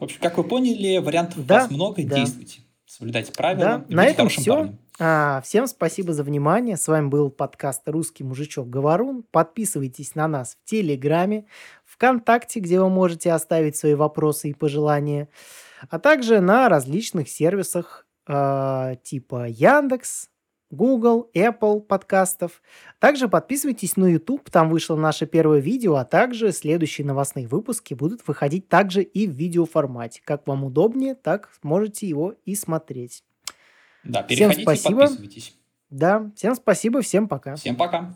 В 0.00 0.04
общем, 0.04 0.18
как 0.20 0.36
вы 0.36 0.42
поняли, 0.42 0.98
вариантов 0.98 1.38
у 1.38 1.42
Да, 1.42 1.60
вас 1.60 1.70
много, 1.70 2.02
да. 2.02 2.16
действуйте. 2.16 2.58
Соблюдайте 2.86 3.30
правила. 3.30 3.84
Да, 3.88 3.94
на 3.94 4.04
этом 4.04 4.28
парнем. 4.28 4.78
А, 4.98 5.42
Всем 5.42 5.66
спасибо 5.66 6.14
за 6.14 6.22
внимание. 6.22 6.78
С 6.78 6.88
вами 6.88 7.08
был 7.08 7.30
подкаст 7.30 7.82
«Русский 7.86 8.24
мужичок 8.24 8.70
Говорун». 8.70 9.24
Подписывайтесь 9.30 10.14
на 10.14 10.26
нас 10.26 10.56
в 10.56 10.68
Телеграме, 10.68 11.44
ВКонтакте, 11.84 12.60
где 12.60 12.80
вы 12.80 12.88
можете 12.88 13.32
оставить 13.32 13.76
свои 13.76 13.94
вопросы 13.94 14.48
и 14.50 14.54
пожелания, 14.54 15.28
а 15.90 15.98
также 15.98 16.40
на 16.40 16.70
различных 16.70 17.28
сервисах 17.28 18.06
а, 18.26 18.94
типа 19.02 19.48
Яндекс, 19.48 20.30
Google, 20.70 21.30
Apple 21.34 21.80
подкастов. 21.82 22.62
Также 22.98 23.28
подписывайтесь 23.28 23.98
на 23.98 24.06
YouTube, 24.06 24.48
там 24.48 24.70
вышло 24.70 24.96
наше 24.96 25.26
первое 25.26 25.60
видео, 25.60 25.96
а 25.96 26.06
также 26.06 26.52
следующие 26.52 27.06
новостные 27.06 27.46
выпуски 27.46 27.92
будут 27.92 28.26
выходить 28.26 28.70
также 28.70 29.02
и 29.02 29.26
в 29.26 29.32
видеоформате. 29.32 30.22
Как 30.24 30.46
вам 30.46 30.64
удобнее, 30.64 31.14
так 31.14 31.50
можете 31.62 32.08
его 32.08 32.34
и 32.46 32.54
смотреть. 32.54 33.22
Да, 34.08 34.22
Всем 34.24 34.50
переходите 34.50 34.60
и 34.60 34.64
спасибо. 34.64 35.00
подписывайтесь. 35.00 35.54
Да, 35.90 36.30
всем 36.36 36.54
спасибо, 36.54 37.00
всем 37.02 37.28
пока. 37.28 37.56
Всем 37.56 37.76
пока. 37.76 38.14